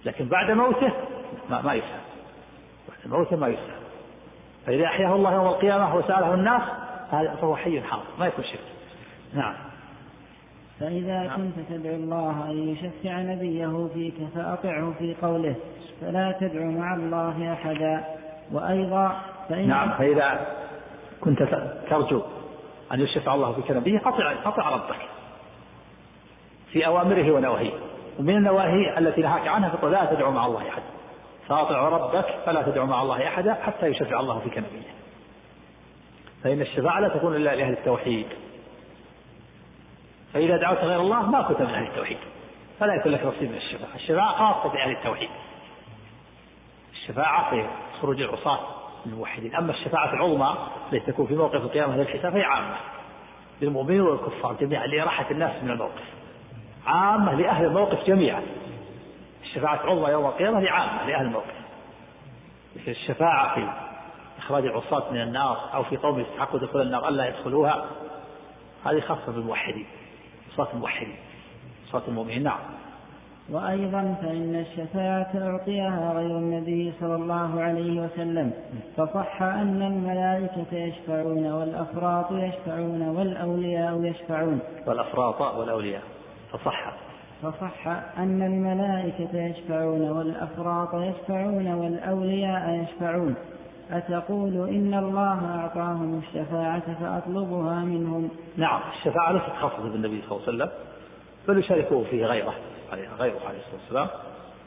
[0.04, 0.92] لكن بعد موته
[1.50, 2.00] ما, ما يسأل.
[2.88, 3.81] بعد موته ما يسأل.
[4.66, 6.62] فإذا أحياه الله يوم القيامة وسأله الناس
[7.10, 8.60] فهو حي حاضر ما يكون شرك.
[9.34, 9.54] نعم.
[10.80, 11.36] فإذا نعم.
[11.36, 15.54] كنت تدعو الله أن يشفع نبيه فيك فأطعه في قوله
[16.00, 18.04] فلا تدعو مع الله أحدا.
[18.52, 20.46] وأيضا فإن نعم فإذا
[21.20, 21.42] كنت
[21.90, 22.22] ترجو
[22.92, 24.96] أن يشفع الله فيك نبيه أطع أطع ربك
[26.72, 27.72] في أوامره ونواهيه.
[28.18, 30.91] ومن النواهي التي نهاك عنها فقل لا تدعو مع الله أحدا.
[31.48, 35.02] فأطع ربك فلا تدعو مع الله أحدا حتى يشفع الله فيك نبيه
[36.44, 38.26] فإن الشفاعة لا تكون إلا لأهل التوحيد.
[40.34, 42.18] فإذا دعوت غير الله ما كنت من أهل التوحيد.
[42.80, 43.94] فلا يكون لك نصيب من الشفاعة.
[43.94, 45.28] الشفاعة خاصة بأهل التوحيد.
[46.92, 47.66] الشفاعة في
[48.00, 48.60] خروج العصاة
[49.06, 49.54] من الموحدين.
[49.54, 50.56] أما الشفاعة العظمى
[50.92, 52.76] التي تكون في موقف القيامة للحساب هي عامة.
[53.62, 56.04] للمؤمنين والكفار جميعا لراحة الناس من الموقف.
[56.86, 58.42] عامة لأهل الموقف جميعا.
[59.52, 61.54] الشفاعة العظمى يوم القيامة هي عامة لأهل الموقف
[62.76, 63.68] مثل الشفاعة في
[64.38, 67.84] إخراج العصاة من النار أو في قوم يستحقوا دخول النار ألا يدخلوها
[68.86, 69.86] هذه خاصة بالموحدين
[70.56, 71.16] صلاة الموحدين
[71.90, 72.58] صلاة المؤمنين نعم.
[73.50, 78.52] وأيضا فإن الشفاعة أعطيها غير النبي صلى الله عليه وسلم
[78.96, 84.60] فصح أن الملائكة يشفعون والأفراط يشفعون والأولياء يشفعون.
[84.86, 86.02] والأفراط والأولياء
[86.52, 87.11] فصح.
[87.42, 87.86] فصح
[88.18, 93.34] أن الملائكة يشفعون والأفراط يشفعون والأولياء يشفعون.
[93.90, 98.30] أتقول إن الله أعطاهم الشفاعة فأطلبها منهم.
[98.56, 100.70] نعم الشفاعة ليست خاصة بالنبي صلى الله عليه وسلم
[101.48, 102.54] بل يشاركه فيه غيره
[102.92, 104.08] غيره عليه الصلاة والسلام.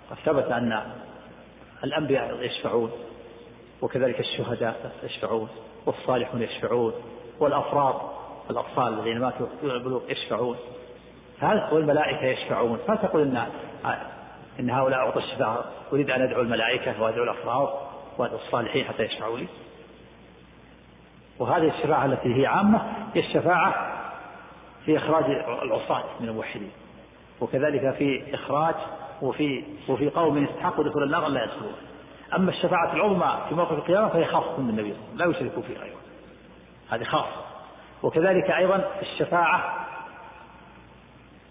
[0.10, 0.82] قد ثبت أن
[1.84, 2.92] الأنبياء يشفعون
[3.82, 5.48] وكذلك الشهداء يشفعون
[5.86, 6.94] والصالحون يشفعون
[7.40, 7.96] والأفراد
[8.50, 10.02] الأطفال الذين ماتوا دون
[11.74, 12.80] والملائكة يشفعون.
[12.88, 13.46] فلا تقول إن
[14.60, 17.70] إن هؤلاء أعطوا الشفاعة؟ أريد أن أدعو الملائكة وأدعو الأفراد
[18.18, 19.48] وأدعو الصالحين حتى يشفعوا لي.
[21.40, 22.82] وهذه الشفاعة التي هي عامة
[23.14, 23.92] هي الشفاعة
[24.86, 25.24] في إخراج
[25.64, 26.72] العصاة من الموحدين.
[27.42, 28.76] وكذلك في إخراج
[29.22, 31.74] وفي وفي قوم يستحقوا دخول النار لا يدخلون.
[32.36, 35.66] أما الشفاعة العظمى في موقف القيامة فهي خاصة بالنبي صلى الله عليه وسلم لا يشرك
[35.66, 35.98] فيها غيره
[36.90, 37.46] هذه خاصة.
[38.04, 39.85] وكذلك أيضا الشفاعة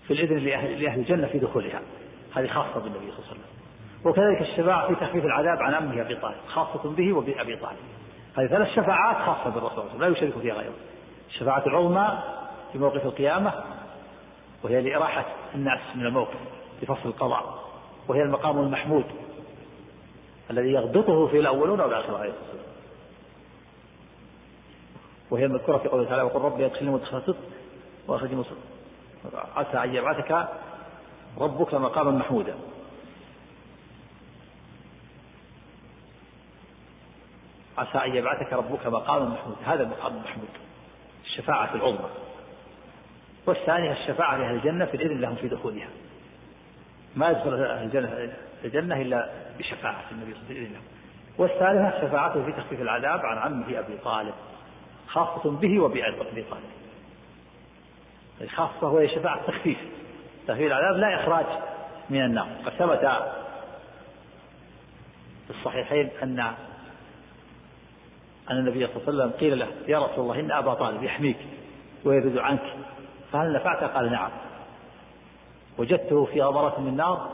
[0.06, 1.80] في الإذن لأهل, الجنة في دخولها.
[2.34, 3.54] هذه خاصة بالنبي صلى الله عليه وسلم.
[4.04, 7.78] وكذلك الشفاعة في تخفيف العذاب عن أمه أبي طالب خاصة به وبأبي طالب.
[8.36, 10.74] هذه ثلاث شفاعات خاصة بالرسول صلى الله عليه وسلم لا يشرك فيها غيره.
[11.28, 12.22] الشفاعة العظمى
[12.72, 13.52] في موقف القيامة
[14.62, 15.24] وهي لإراحة
[15.54, 16.38] الناس من الموقف
[16.82, 17.64] لفصل القضاء
[18.08, 19.04] وهي المقام المحمود
[20.50, 22.74] الذي يغبطه في الأولون والآخرون عليه الصلاة والسلام.
[25.30, 27.36] وهي المذكورة في قوله تعالى وقل ربي أدخلني مدخل صدق
[28.08, 28.54] وأخرجني مصر
[29.56, 30.48] عسى أن يبعثك
[31.38, 32.54] ربك مقاما محمودا.
[37.78, 39.60] عسى أن يبعثك ربك مقاما محمودا.
[39.66, 40.48] هذا المقام المحمود
[41.24, 42.10] الشفاعة العظمى.
[43.46, 45.88] والثانية الشفاعة لأهل الجنة في الإذن لهم في دخولها.
[47.16, 48.32] ما يدخل أهل الجنة
[48.64, 50.82] الجنة إلا بشفاعة النبي صلى الله عليه وسلم.
[51.38, 54.34] والثالثة شفاعته في تخفيف العذاب عن عمه أبي طالب
[55.08, 56.83] خاصة به وبأبي طالب.
[58.40, 59.78] الخاصة وهي شفاعة تخفيف
[60.48, 61.46] تخفيف العذاب لا إخراج
[62.10, 62.48] من النار.
[62.64, 63.00] قد ثبت
[65.46, 66.40] في الصحيحين أن
[68.50, 71.36] أن النبي صلى الله عليه وسلم قيل له يا رسول الله إن أبا طالب يحميك
[72.04, 72.74] ويرد عنك
[73.32, 74.30] فهل نفعت؟ قال نعم.
[75.78, 77.30] وجدته في غبرة من نار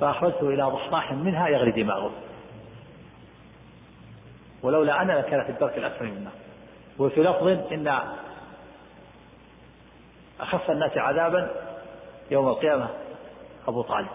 [0.00, 2.10] فأخرجته إلى ضحضاح منها يغلي دماغه.
[4.62, 6.32] ولولا أنا لكان في الدرك الأسفل من النار.
[6.98, 7.88] وفي لفظ إن
[10.40, 11.50] أخف الناس عذابا
[12.30, 12.88] يوم القيامة.
[13.68, 14.08] أبو طالب.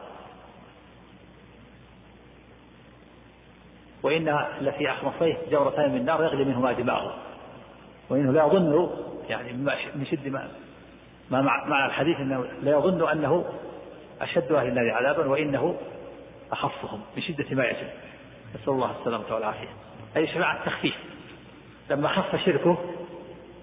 [4.03, 7.15] وإن لفي أخمصيه جورتان من نار يغلي منهما دماغه
[8.09, 8.89] وإنه لا يظن
[9.29, 9.53] يعني
[9.95, 10.47] من شد ما
[11.31, 13.45] ما معنى الحديث إنه لا يظن أنه
[14.21, 15.77] أشد أهل النار عذابا وإنه
[16.51, 17.87] أخفهم من شدة ما يجب
[18.55, 19.67] نسأل الله السلامة والعافية.
[20.17, 20.95] أي شفاعه التخفيف.
[21.89, 22.77] لما خف شركه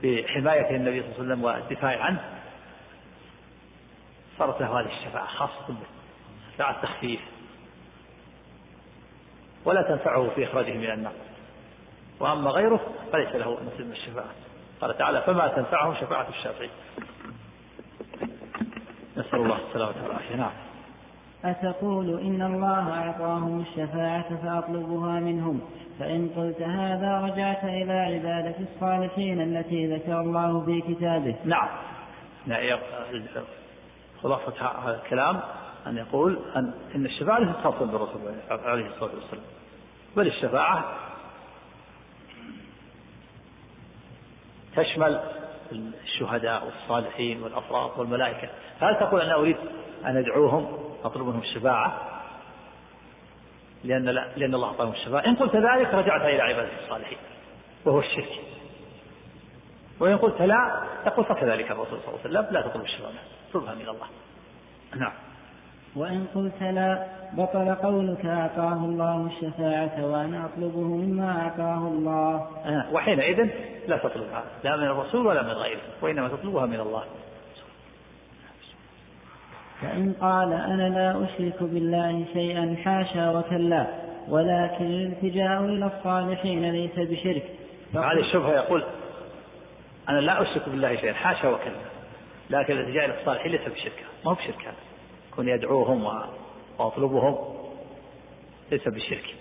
[0.03, 2.38] بحماية النبي صلى الله عليه وسلم والدفاع عنه
[4.39, 5.87] صارت له هذه الشفاعة خاصة به
[6.55, 7.21] شفاعة التخفيف
[9.65, 11.13] ولا تنفعه في إخراجه من النار.
[12.21, 12.81] وأما غيره
[13.13, 14.31] فليس له نصيب من الشفاعة.
[14.81, 16.71] قال تعالى فما تنفعهم شفاعة الشافعين
[19.17, 20.37] نسأل الله السلامة والعافية.
[20.37, 20.53] نعم.
[21.45, 25.61] أتقول إن الله أعطاهم الشفاعة فأطلبها منهم.
[25.99, 31.37] فإن قلت هذا رجعت إلى عبادة الصالحين التي ذكر الله في كتابه.
[31.45, 31.69] نعم.
[34.23, 35.41] خلاصة هذا الكلام
[35.87, 39.45] أن يقول أن إن الشفاعة ليست خاصة بالرسول عليه الصلاة والسلام
[40.17, 40.85] بل الشفاعة
[44.77, 45.21] تشمل
[45.73, 48.49] الشهداء والصالحين والأفراد والملائكة.
[48.81, 49.57] هل تقول أنا أريد
[50.05, 52.01] أن أدعوهم؟ أطلب منهم الشفاعة؟
[53.85, 55.27] لأن لا لأن الله أعطاهم الشفاعة.
[55.27, 57.19] إن قلت ذلك رجعت إلى عبادة الصالحين
[57.85, 58.41] وهو الشرك.
[60.01, 63.13] وإن قلت لا تقول فكذلك الرسول صلى الله عليه وسلم لا تطلب الشفاعة
[63.51, 64.07] اطلبها من الله.
[64.97, 65.13] نعم.
[65.97, 72.47] وإن قلت لا بطل قولك أعطاه الله الشفاعة وأنا أطلبه مما أعطاه الله.
[72.67, 72.93] آه.
[72.93, 73.49] وحينئذ
[73.89, 77.03] لا تطلبها لا من الرسول ولا من غيره وإنما تطلبها من الله.
[79.81, 83.87] فإن قال أنا لا أشرك بالله شيئا حاشا وكلا
[84.29, 87.45] ولكن الالتجاء إلى الصالحين ليس بشرك.
[87.95, 88.85] هذه الشبهة يقول
[90.09, 91.73] أنا لا أشرك بالله شيئا حاشا وكلا.
[92.51, 94.75] لكن الالتجاء إلى الصالحين ليس بشرك ما هو بشرك هذا؟
[95.37, 96.05] كن يدعوهم
[96.79, 97.37] وأطلبهم
[98.71, 99.35] ليس بشرك.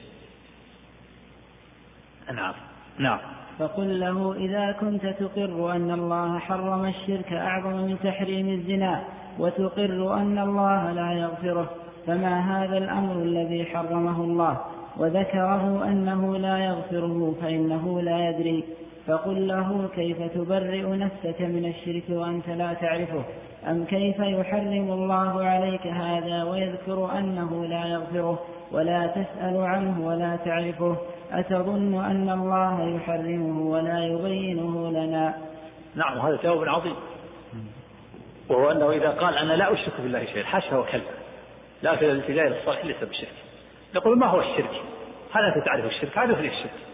[2.34, 2.54] نعم
[2.98, 3.20] نعم.
[3.60, 9.04] فقل له إذا كنت تقر أن الله حرم الشرك أعظم من تحريم الزنا
[9.40, 11.70] وتقر أن الله لا يغفره
[12.08, 14.58] فما هذا الأمر الذي حرمه الله؟
[14.98, 18.64] وذكره أنه لا يغفره فإنه لا يدري.
[19.08, 23.24] فقل له كيف تبرئ نفسك من الشرك وأنت لا تعرفه؟
[23.68, 28.40] أم كيف يحرم الله عليك هذا ويذكر أنه لا يغفره
[28.72, 30.98] ولا تسأل عنه ولا تعرفه؟
[31.32, 35.38] أتظن أن الله يحرمه ولا يبينه لنا؟
[35.96, 36.96] نعم هذا جواب عظيم.
[38.50, 41.02] وهو أنه إذا قال أنا لا أشرك بالله شيئا حاشا وكلا.
[41.84, 43.34] لكن الالتجاء الصالح ليس بالشرك
[43.96, 44.82] نقول ما هو الشرك؟
[45.32, 46.87] هل أنت تعرف الشرك؟ هذا هو الشرك.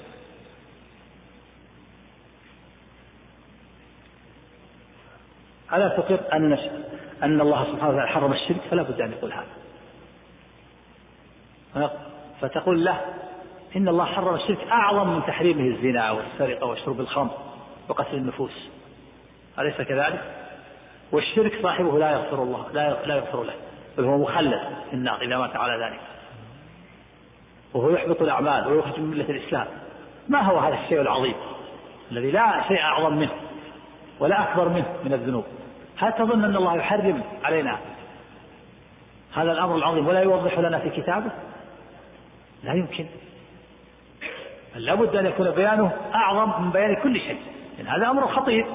[5.73, 6.57] ألا تقر أن
[7.23, 9.47] أن الله سبحانه وتعالى حرم الشرك؟ فلا بد أن يقول هذا.
[12.41, 13.01] فتقول له
[13.75, 17.31] إن الله حرم الشرك أعظم من تحريمه الزنا والسرقة وشرب الخمر
[17.89, 18.69] وقتل النفوس.
[19.59, 20.21] أليس كذلك؟
[21.11, 23.53] والشرك صاحبه لا يغفر الله لا لا يغفر له
[23.97, 24.59] بل هو مخلد
[24.89, 25.99] في النار إذا مات على ذلك.
[27.73, 29.67] وهو يحبط الأعمال ويخرج من ملة الإسلام.
[30.29, 31.35] ما هو هذا الشيء العظيم
[32.11, 33.31] الذي لا شيء أعظم منه
[34.19, 35.45] ولا أكبر منه من الذنوب؟
[35.97, 37.79] هل تظن أن الله يحرم علينا
[39.33, 41.31] هذا الأمر العظيم ولا يوضح لنا في كتابه؟
[42.63, 43.05] لا يمكن.
[44.75, 47.41] لابد أن يكون بيانه أعظم من بيان كل شيء.
[47.77, 48.65] لأن هذا أمر خطير.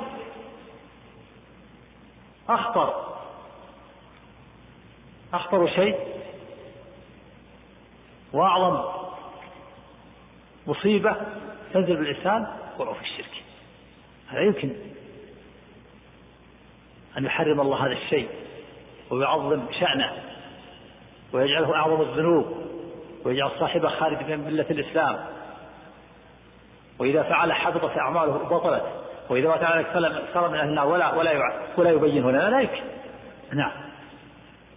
[2.48, 3.16] أخطر.
[5.34, 5.96] أخطر شيء
[8.32, 8.84] وأعظم
[10.66, 11.16] مصيبة
[11.72, 12.46] تنزل بالإنسان
[12.78, 13.42] وقوع الشرك.
[14.28, 14.87] هذا يمكن.
[17.18, 18.28] أن يحرم الله هذا الشيء
[19.10, 20.12] ويعظم شأنه
[21.32, 22.46] ويجعله أعظم الذنوب
[23.24, 25.18] ويجعل صاحبه خارج من ملة الإسلام.
[26.98, 28.82] وإذا فعل حبطت أعماله بطلت.
[29.30, 29.84] وإذا مات على
[30.34, 32.82] صار من أهل النار ولا ولا ولا يبينه لنا لا يمكن
[33.52, 33.72] نعم.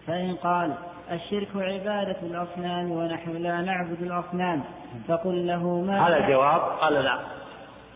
[0.08, 0.74] فإن قال
[1.12, 4.64] الشرك عبادة الأصنام ونحن لا نعبد الأصنام.
[5.08, 7.20] فقل له ما هذا الجواب قال لا.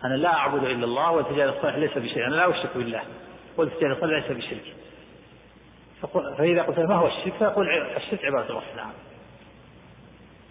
[0.05, 2.27] أنا لا أعبد إلا الله والتجارة الصالح ليس بشيء.
[2.27, 3.01] أنا لا أشرك بالله.
[3.57, 4.75] والتجارة الصالح ليس بشرك.
[6.37, 8.91] فإذا قلت ما هو الشرك؟ فيقول الشرك عبادة الأصنام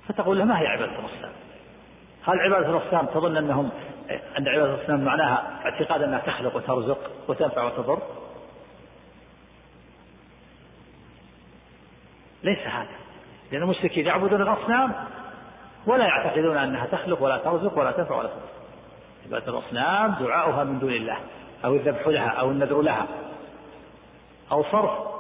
[0.09, 1.33] فتقول له ما هي عبادة الأصنام
[2.23, 3.71] هل عبادة الأصنام تظن أنهم
[4.39, 8.03] أن عبادة الأصنام معناها اعتقاد أنها تخلق وترزق وتنفع وتضر؟
[12.43, 12.89] ليس هذا.
[13.53, 14.93] لأن المشركين يعبدون الأصنام
[15.87, 18.49] ولا يعتقدون أنها تخلق ولا ترزق ولا تنفع ولا تضر.
[19.27, 21.19] عبادة الأصنام دعاؤها من دون الله.
[21.65, 23.07] أو الذبح لها أو النذر لها
[24.53, 25.15] أو صرف.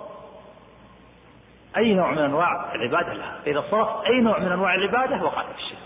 [1.76, 5.59] أي نوع من أنواع العبادة لها؟ إذا صرفت أي نوع من أنواع العبادة وقعت في
[5.59, 5.78] الشرك.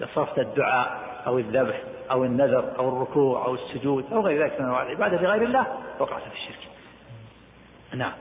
[0.00, 4.66] إذا صرفت الدعاء أو الذبح أو النذر أو الركوع أو السجود أو غير ذلك من
[4.66, 5.66] أنواع العبادة لغير الله
[5.98, 6.68] وقعت في الشرك.
[7.94, 8.12] نعم.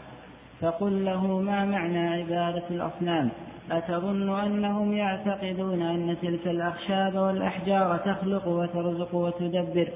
[0.62, 3.32] فقل له ما معنى عبادة الأصنام؟
[3.72, 9.88] أتظن أنهم يعتقدون أن تلك الأخشاب والأحجار تخلق وترزق وتدبر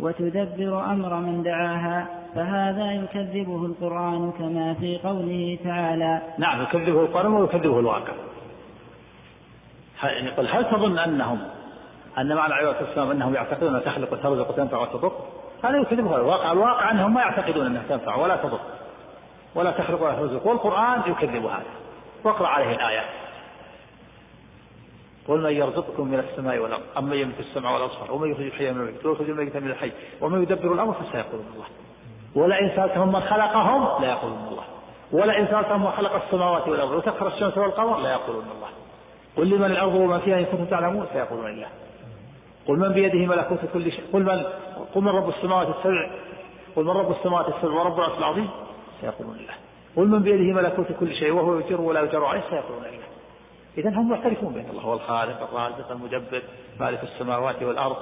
[0.00, 6.22] وتدبر أمر من دعاها فهذا يكذبه القرآن كما في قوله تعالى.
[6.38, 8.12] نعم يكذبه القرآن ويكذبه الواقع.
[10.04, 11.38] يقول هل تظن أنهم
[12.18, 15.12] أن معنى عبادة الأصنام أنهم يعتقدون أنها تخلق وترزق وتنفع وتضر؟
[15.64, 16.52] هذا يكذبه الواقع.
[16.52, 18.60] الواقع أنهم ما يعتقدون أنها تنفع ولا تضر
[19.54, 21.89] ولا تخلق ولا ترزق والقرآن يكذب هذا.
[22.24, 23.04] واقرأ عليه الآيات
[25.28, 28.80] قل من يرزقكم من السماء والأرض أم من يملك السمع والأبصار ومن يخرج الحي من
[28.80, 31.66] الميت ويخرج الميت من الحي ومن يدبر الأمر فسيقولون الله.
[32.34, 34.64] ولئن سألتهم من خلقهم لا يقولون الله.
[35.12, 38.68] ولئن سألتهم من خلق السماوات والأرض وسخر الشمس والقمر لا يقولون الله.
[39.36, 41.68] قل لمن الأرض وما فيها إن كنتم تعلمون سيقولون الله.
[42.68, 44.04] قل من بيده ملكوت كل شيء.
[44.12, 44.44] قل من
[44.94, 46.10] قل من رب السماوات السبع
[46.76, 48.50] قل من رب السماوات السبع ورب العرش العظيم
[49.00, 49.54] سيقولون الله.
[49.96, 53.00] قل من بيده ملكوت كل شيء وهو يجر ولا يجر عليه سيقولون الله
[53.78, 54.82] إذا هم معترفون بأن الله.
[54.82, 56.42] هو الخالق الرازق المدبر
[56.80, 57.96] مالك السماوات والأرض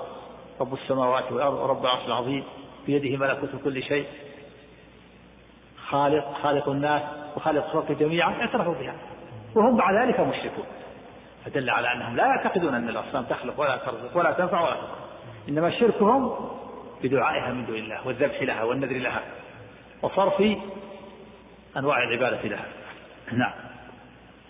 [0.61, 2.45] رب السماوات والأرض ورب العرش العظيم
[2.87, 4.07] بيده ملكوت كل شيء.
[5.89, 7.03] خالق خالق الناس
[7.37, 8.95] وخالق الخلق جميعا اعترفوا بها.
[9.55, 10.65] وهم مع ذلك مشركون.
[11.45, 14.99] فدل على أنهم لا يعتقدون أن الأصنام تخلق ولا ترزق ولا تنفع ولا تضر
[15.49, 16.35] إنما شركهم
[17.03, 19.23] بدعائها من دون الله والذبح لها والنذر لها.
[20.03, 20.43] وصرف
[21.79, 22.65] أنواع العبادة لها.
[23.33, 23.53] نعم.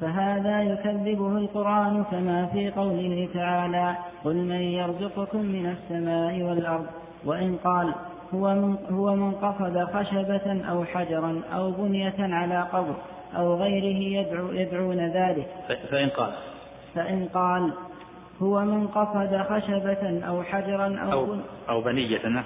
[0.00, 6.86] فهذا يكذبه القرآن كما في قوله تعالى قل من يرزقكم من السماء والأرض
[7.24, 7.94] وإن قال
[8.34, 12.94] هو من, هو من قصد خشبة أو حجرا أو بنية على قبر
[13.36, 15.48] أو غيره يدعو يدعون ذلك.
[15.90, 16.32] فإن قال.
[16.94, 17.72] فإن قال
[18.42, 21.36] هو من قصد خشبة أو حجرا أو, أو,
[21.68, 22.44] أو بنية.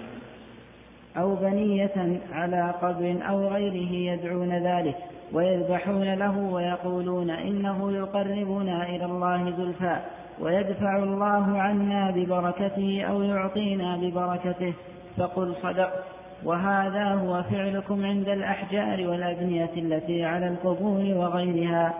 [1.16, 4.96] أو بنية على قبر أو غيره يدعون ذلك
[5.32, 9.96] ويذبحون له ويقولون إنه يقربنا إلى الله زلفى
[10.40, 14.74] ويدفع الله عنا ببركته أو يعطينا ببركته
[15.18, 16.04] فقل صدقت
[16.44, 21.94] وهذا هو فعلكم عند الأحجار والأبنية التي على القبور وغيرها.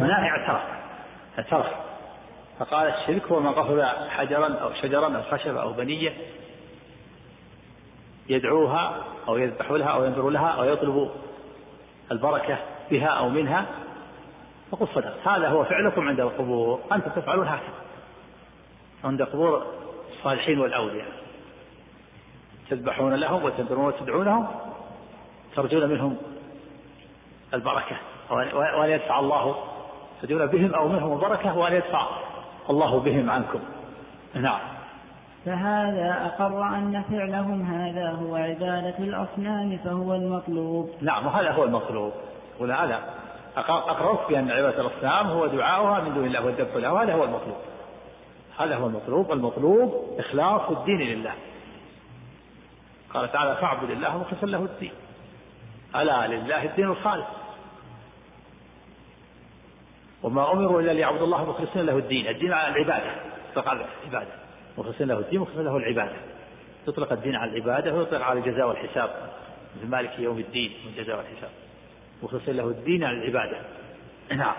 [0.00, 0.62] هنا اعترف
[1.38, 1.66] اعترف
[2.58, 6.12] فقال الشرك هو من قصد حجرا أو شجرا أو خشبة أو بنية
[8.28, 11.10] يدعوها أو يذبح لها أو ينذر لها أو يطلب
[12.12, 12.58] البركة
[12.90, 13.66] بها أو منها
[14.70, 16.80] فقل صدقت هذا هو فعلكم عند القبور.
[16.92, 17.74] أنتم تفعلون هكذا.
[19.04, 19.66] عند قبور
[20.10, 21.08] الصالحين والأولياء.
[22.70, 24.46] تذبحون لهم وتنذرون وتدعونهم
[25.56, 26.16] ترجون منهم
[27.54, 27.96] البركة.
[28.30, 29.56] وأن يدفع الله
[30.22, 32.06] تدعون بهم أو منهم البركة وأن يدفع
[32.70, 33.60] الله بهم عنكم.
[34.34, 34.77] نعم.
[35.48, 40.90] فهذا أقر أن فعلهم هذا هو عبادة الأصنام فهو المطلوب.
[41.00, 42.12] نعم وهذا هو المطلوب.
[42.60, 43.14] هنا هذا.
[43.56, 47.56] أقررت بأن عبادة الأصنام هو دعاؤها من دون الله والذبح لها وهذا هو المطلوب.
[48.58, 49.32] هذا هو المطلوب.
[49.32, 51.32] المطلوب إخلاص الدين لله.
[53.14, 54.92] قال تعالى فاعبد الله مخلصا له الدين.
[55.96, 57.26] ألا لله الدين الخالص.
[60.22, 62.28] وما أمروا إلا ليعبدوا الله مخلصين له الدين.
[62.28, 63.10] الدين على العبادة.
[63.56, 64.47] على العبادة
[64.78, 66.16] مخلصين له الدين مخلصين له العبادة.
[66.86, 69.10] تطلق الدين على العبادة ويطلق على الجزاء والحساب.
[69.76, 71.50] مثل مالك يوم الدين والجزاء والحساب.
[72.22, 73.56] مخلصين له الدين على العبادة.
[74.36, 74.54] نعم.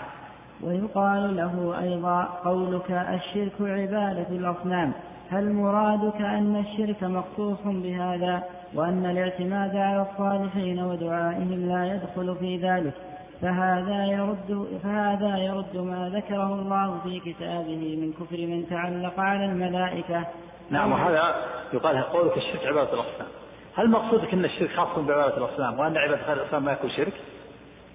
[0.61, 4.93] ويقال له أيضا قولك الشرك عبادة الأصنام.
[5.29, 8.43] هل مرادك أن الشرك مخصوص بهذا
[8.73, 12.93] وأن الاعتماد على الصالحين ودعائهم لا يدخل في ذلك؟
[13.41, 20.25] فهذا يرد فهذا يرد ما ذكره الله في كتابه من كفر من تعلق على الملائكة.
[20.69, 21.35] نعم وهذا
[21.73, 23.27] يقال قولك الشرك عبادة الأصنام
[23.75, 27.13] هل مقصودك أن الشرك خاص بعبادة الأصنام وأن عبادة الأصنام ما يكون شرك؟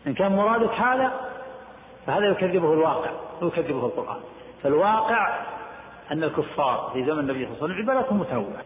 [0.06, 1.12] إن كان مرادك هذا
[2.06, 3.10] فهذا يكذبه الواقع
[3.42, 4.20] ويكذبه القرآن.
[4.62, 5.40] فالواقع
[6.12, 8.62] أن الكفار في زمن النبي صلى الله عليه وسلم عبادتهم متنوعة.